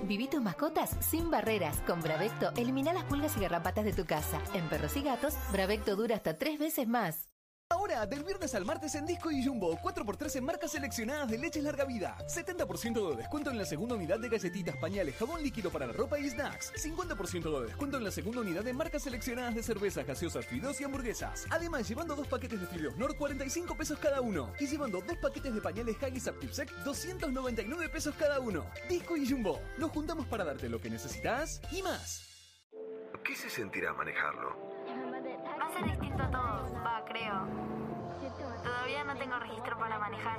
[0.04, 1.82] Viví tus mascotas sin barreras.
[1.88, 4.39] Con Bravecto elimina las pulgas y garrapatas de tu casa.
[4.54, 7.32] En perros y gatos, Bravecto dura hasta tres veces más.
[7.84, 11.61] Ahora, del viernes al martes en Disco y Jumbo, 4x3 en marcas seleccionadas de leches
[11.61, 12.15] larga vida.
[12.27, 16.17] 70% de descuento en la segunda unidad de galletitas, pañales, jabón líquido para la ropa
[16.17, 16.71] y snacks.
[16.75, 20.86] 50% de descuento en la segunda unidad de marcas seleccionadas de cervezas, gaseosas, fideos y
[20.86, 21.45] hamburguesas.
[21.49, 24.53] Además, llevando dos paquetes de fideos Nord, 45 pesos cada uno.
[24.61, 26.53] Y llevando dos paquetes de pañales Haggis Active
[26.86, 28.65] 299 pesos cada uno.
[28.88, 32.29] Disco y Jumbo, nos juntamos para darte lo que necesitas y más.
[33.25, 34.72] ¿Qué se sentirá manejarlo?
[35.74, 37.47] Ser distinto a todo, va, creo.
[38.63, 40.38] Todavía no tengo registro para manejar.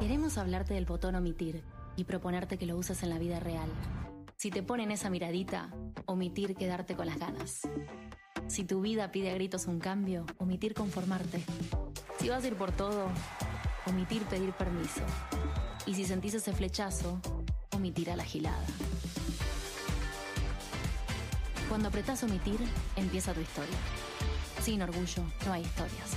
[0.00, 1.62] Queremos hablarte del botón omitir
[1.94, 3.68] y proponerte que lo uses en la vida real.
[4.36, 5.70] Si te ponen esa miradita,
[6.06, 7.68] omitir quedarte con las ganas.
[8.48, 11.44] Si tu vida pide a gritos un cambio, omitir conformarte.
[12.18, 13.06] Si vas a ir por todo,
[13.86, 15.02] omitir pedir permiso.
[15.86, 17.20] Y si sentís ese flechazo,
[17.80, 18.62] omitir a la gilada.
[21.70, 22.60] Cuando apretás omitir,
[22.94, 23.78] empieza tu historia.
[24.62, 26.10] Sin orgullo, no hay historias.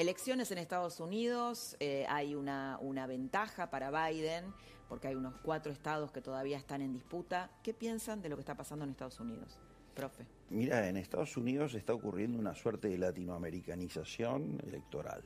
[0.00, 4.46] Elecciones en Estados Unidos, eh, hay una, una ventaja para Biden,
[4.88, 7.50] porque hay unos cuatro estados que todavía están en disputa.
[7.62, 9.58] ¿Qué piensan de lo que está pasando en Estados Unidos,
[9.94, 10.24] profe?
[10.48, 15.22] Mira, en Estados Unidos está ocurriendo una suerte de latinoamericanización electoral.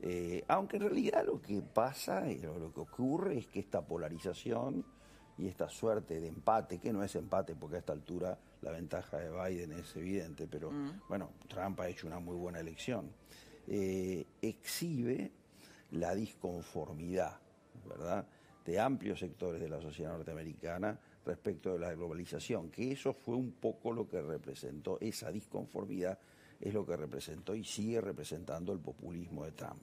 [0.00, 3.82] Eh, aunque en realidad lo que pasa, y lo, lo que ocurre es que esta
[3.82, 4.84] polarización
[5.38, 9.18] y esta suerte de empate, que no es empate porque a esta altura la ventaja
[9.18, 10.72] de Biden es evidente, pero
[11.08, 13.10] bueno, Trump ha hecho una muy buena elección,
[13.66, 15.30] eh, exhibe
[15.92, 17.38] la disconformidad,
[17.88, 18.26] ¿verdad?,
[18.64, 23.52] de amplios sectores de la sociedad norteamericana respecto de la globalización, que eso fue un
[23.52, 26.18] poco lo que representó, esa disconformidad
[26.60, 29.82] es lo que representó y sigue representando el populismo de Trump.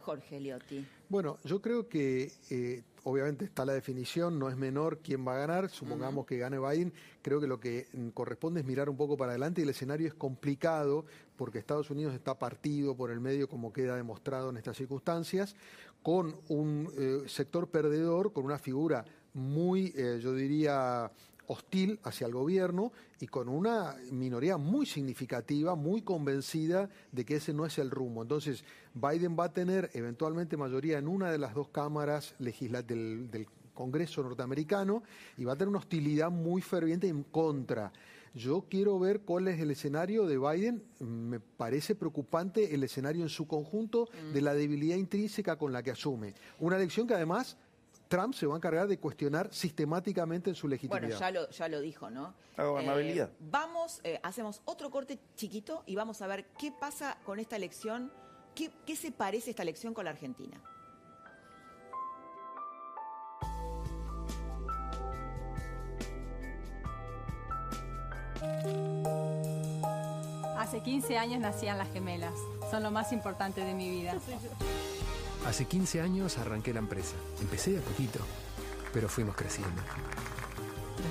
[0.00, 0.86] Jorge Liotti.
[1.10, 5.38] Bueno, yo creo que eh, obviamente está la definición, no es menor quién va a
[5.38, 9.18] ganar, supongamos que gane Biden, creo que lo que mm, corresponde es mirar un poco
[9.18, 11.04] para adelante y el escenario es complicado
[11.38, 15.54] porque Estados Unidos está partido por el medio como queda demostrado en estas circunstancias,
[16.02, 21.10] con un eh, sector perdedor, con una figura muy, eh, yo diría,
[21.46, 27.54] hostil hacia el gobierno y con una minoría muy significativa, muy convencida de que ese
[27.54, 28.22] no es el rumbo.
[28.22, 28.64] Entonces,
[28.94, 33.46] Biden va a tener eventualmente mayoría en una de las dos cámaras del, del
[33.78, 35.04] Congreso norteamericano
[35.36, 37.92] y va a tener una hostilidad muy ferviente en contra.
[38.34, 40.84] Yo quiero ver cuál es el escenario de Biden.
[41.00, 45.90] Me parece preocupante el escenario en su conjunto de la debilidad intrínseca con la que
[45.90, 46.34] asume.
[46.58, 47.56] Una elección que además
[48.08, 51.02] Trump se va a encargar de cuestionar sistemáticamente en su legitimidad.
[51.02, 52.34] Bueno, ya lo, ya lo dijo, ¿no?
[52.56, 53.28] La gobernabilidad.
[53.28, 57.56] Eh, vamos, eh, hacemos otro corte chiquito y vamos a ver qué pasa con esta
[57.56, 58.10] elección,
[58.54, 60.60] qué, qué se parece esta elección con la Argentina.
[70.58, 72.34] Hace 15 años nacían las gemelas.
[72.70, 74.14] Son lo más importante de mi vida.
[75.46, 77.14] Hace 15 años arranqué la empresa.
[77.40, 78.20] Empecé de a poquito,
[78.92, 79.80] pero fuimos creciendo.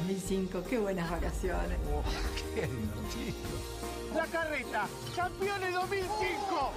[0.06, 1.78] 2005, qué buenas vacaciones.
[2.56, 3.87] ¡Qué divertido!
[4.18, 6.74] La carreta, campeones 2005.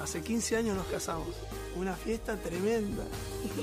[0.00, 1.26] Hace 15 años nos casamos.
[1.74, 3.02] Una fiesta tremenda.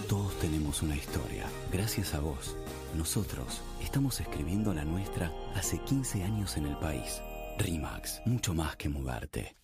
[0.09, 1.45] Todos tenemos una historia.
[1.71, 2.57] Gracias a vos,
[2.93, 7.21] nosotros estamos escribiendo la nuestra hace 15 años en el país.
[7.57, 9.55] RIMAX, mucho más que mudarte.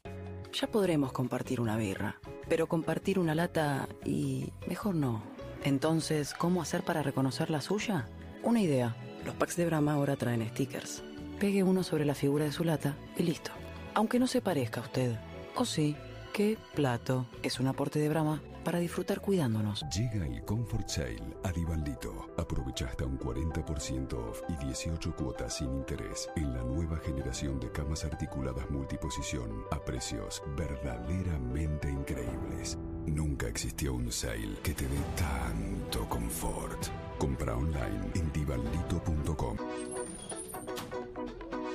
[0.53, 5.21] Ya podremos compartir una birra, pero compartir una lata y mejor no.
[5.65, 8.07] Entonces, ¿cómo hacer para reconocer la suya?
[8.43, 8.95] Una idea.
[9.25, 11.03] Los packs de Brahma ahora traen stickers.
[11.39, 13.51] Pegue uno sobre la figura de su lata y listo.
[13.93, 15.17] Aunque no se parezca a usted.
[15.55, 15.95] O sí,
[16.33, 17.27] qué plato.
[17.43, 19.85] Es un aporte de Brahma para disfrutar cuidándonos.
[19.89, 22.33] Llega el Comfort Sale a Divaldito.
[22.37, 27.71] Aprovecha hasta un 40% off y 18 cuotas sin interés en la nueva generación de
[27.71, 32.77] camas articuladas multiposición a precios verdaderamente increíbles.
[33.05, 36.87] Nunca existió un sale que te dé tanto confort.
[37.17, 39.57] Compra online en divaldito.com.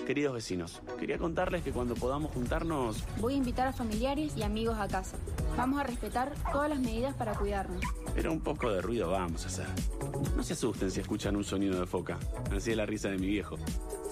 [0.06, 4.76] Queridos vecinos, quería contarles que cuando podamos juntarnos, Voy a invitar a familiares y amigos
[4.78, 5.16] a casa.
[5.56, 7.80] Vamos a respetar todas las medidas para cuidarnos.
[8.14, 9.66] pero un poco de ruido vamos a hacer.
[10.36, 12.18] No se asusten si escuchan un sonido de foca.
[12.54, 13.56] Así es la risa de mi viejo.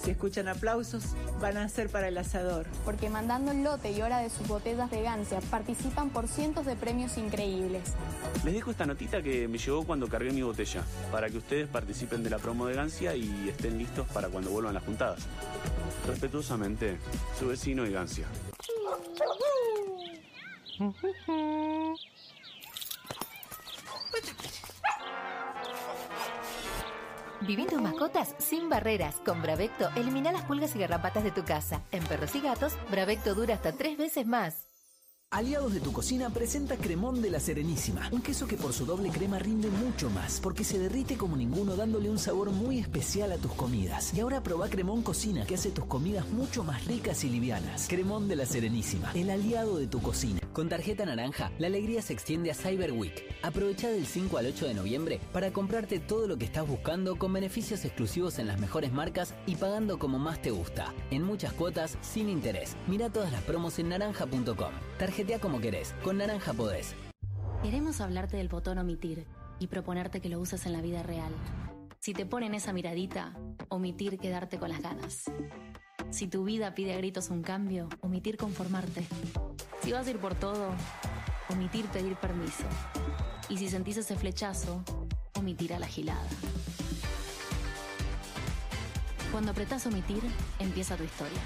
[0.01, 1.03] Si escuchan aplausos,
[1.39, 2.65] van a ser para el asador.
[2.83, 6.75] Porque mandando el lote y hora de sus botellas de gancia participan por cientos de
[6.75, 7.93] premios increíbles.
[8.43, 12.23] Les dejo esta notita que me llegó cuando cargué mi botella, para que ustedes participen
[12.23, 15.19] de la promo de Gancia y estén listos para cuando vuelvan las juntadas.
[16.07, 16.97] Respetuosamente,
[17.39, 18.27] su vecino y Gancia.
[27.73, 29.15] Tus mascotas sin barreras.
[29.25, 31.81] Con Bravecto, elimina las pulgas y garrapatas de tu casa.
[31.91, 34.62] En perros y gatos, Bravecto dura hasta tres veces más.
[35.33, 39.09] Aliados de tu cocina presenta Cremón de la Serenísima, un queso que por su doble
[39.09, 43.37] crema rinde mucho más, porque se derrite como ninguno dándole un sabor muy especial a
[43.37, 44.13] tus comidas.
[44.13, 47.87] Y ahora probá Cremón Cocina, que hace tus comidas mucho más ricas y livianas.
[47.89, 50.39] Cremón de la Serenísima, el aliado de tu cocina.
[50.53, 53.23] Con tarjeta naranja, la alegría se extiende a Cyber Week.
[53.41, 57.33] Aprovecha del 5 al 8 de noviembre para comprarte todo lo que estás buscando con
[57.33, 60.93] beneficios exclusivos en las mejores marcas y pagando como más te gusta.
[61.09, 62.75] En muchas cuotas, sin interés.
[62.87, 64.73] Mira todas las promos en naranja.com.
[65.41, 65.95] Como querés.
[66.03, 66.95] Con Naranja podés.
[67.63, 69.25] Queremos hablarte del botón omitir
[69.57, 71.31] y proponerte que lo uses en la vida real.
[71.99, 73.33] Si te ponen esa miradita,
[73.69, 75.23] omitir quedarte con las ganas.
[76.11, 79.05] Si tu vida pide a gritos un cambio, omitir conformarte.
[79.81, 80.71] Si vas a ir por todo,
[81.49, 82.65] omitir pedir permiso.
[83.47, 84.83] Y si sentís ese flechazo,
[85.35, 86.27] omitir a la gilada.
[89.31, 90.21] Cuando apretás omitir,
[90.59, 91.41] empieza tu historia.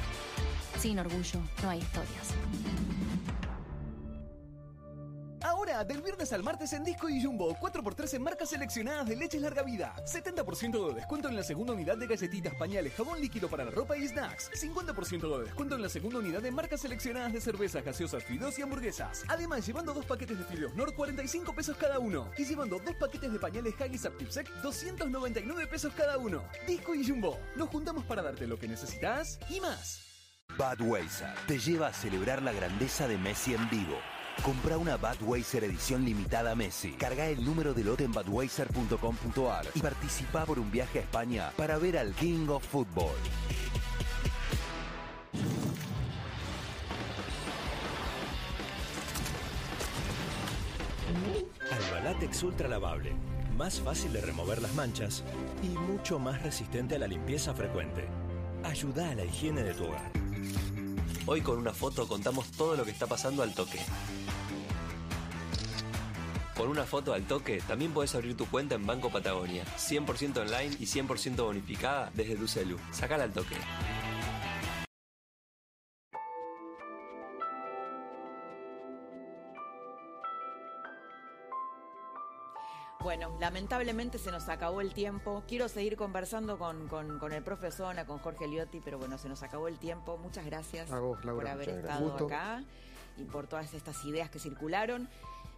[0.79, 2.33] Sin orgullo, no hay historias.
[5.47, 9.41] Ahora, del viernes al martes en Disco y Jumbo, 4x3 en marcas seleccionadas de leches
[9.41, 9.95] larga vida.
[10.03, 13.95] 70% de descuento en la segunda unidad de galletitas, pañales, jabón líquido para la ropa
[13.95, 14.51] y snacks.
[14.51, 18.61] 50% de descuento en la segunda unidad de marcas seleccionadas de cervezas, gaseosas, fideos y
[18.61, 19.23] hamburguesas.
[19.29, 22.29] Además, llevando dos paquetes de fideos Nord, 45 pesos cada uno.
[22.37, 26.43] Y llevando dos paquetes de pañales Haggis Active-Sec, 299 pesos cada uno.
[26.67, 30.03] Disco y Jumbo, nos juntamos para darte lo que necesitas y más.
[30.57, 33.97] Budweiser te lleva a celebrar la grandeza de Messi en vivo.
[34.43, 36.91] Compra una Budweiser edición limitada Messi.
[36.91, 41.77] Carga el número de lote en budweiser.com.ar y participa por un viaje a España para
[41.77, 43.15] ver al King of Football.
[51.71, 53.15] Alba Látex Ultra Lavable.
[53.57, 55.23] Más fácil de remover las manchas
[55.63, 58.05] y mucho más resistente a la limpieza frecuente.
[58.63, 60.26] Ayuda a la higiene de tu hogar.
[61.29, 63.79] Hoy con una foto contamos todo lo que está pasando al toque.
[66.55, 70.77] Con una foto al toque también puedes abrir tu cuenta en Banco Patagonia, 100% online
[70.79, 72.77] y 100% bonificada desde tu celu.
[72.91, 73.57] Sacala al toque.
[83.07, 85.41] Bueno, lamentablemente se nos acabó el tiempo.
[85.47, 89.29] Quiero seguir conversando con, con, con el profe Zona, con Jorge Liotti, pero bueno, se
[89.29, 90.17] nos acabó el tiempo.
[90.17, 92.65] Muchas gracias A vos, Laura, por haber estado acá
[93.15, 95.07] y por todas estas ideas que circularon.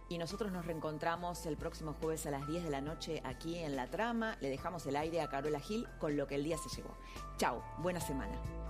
[0.08, 3.74] Y nosotros nos reencontramos el próximo jueves a las 10 de la noche aquí en
[3.74, 4.36] La Trama.
[4.40, 6.96] Le dejamos el aire a Carola Gil con lo que el día se llevó.
[7.36, 8.69] Chao, buena semana.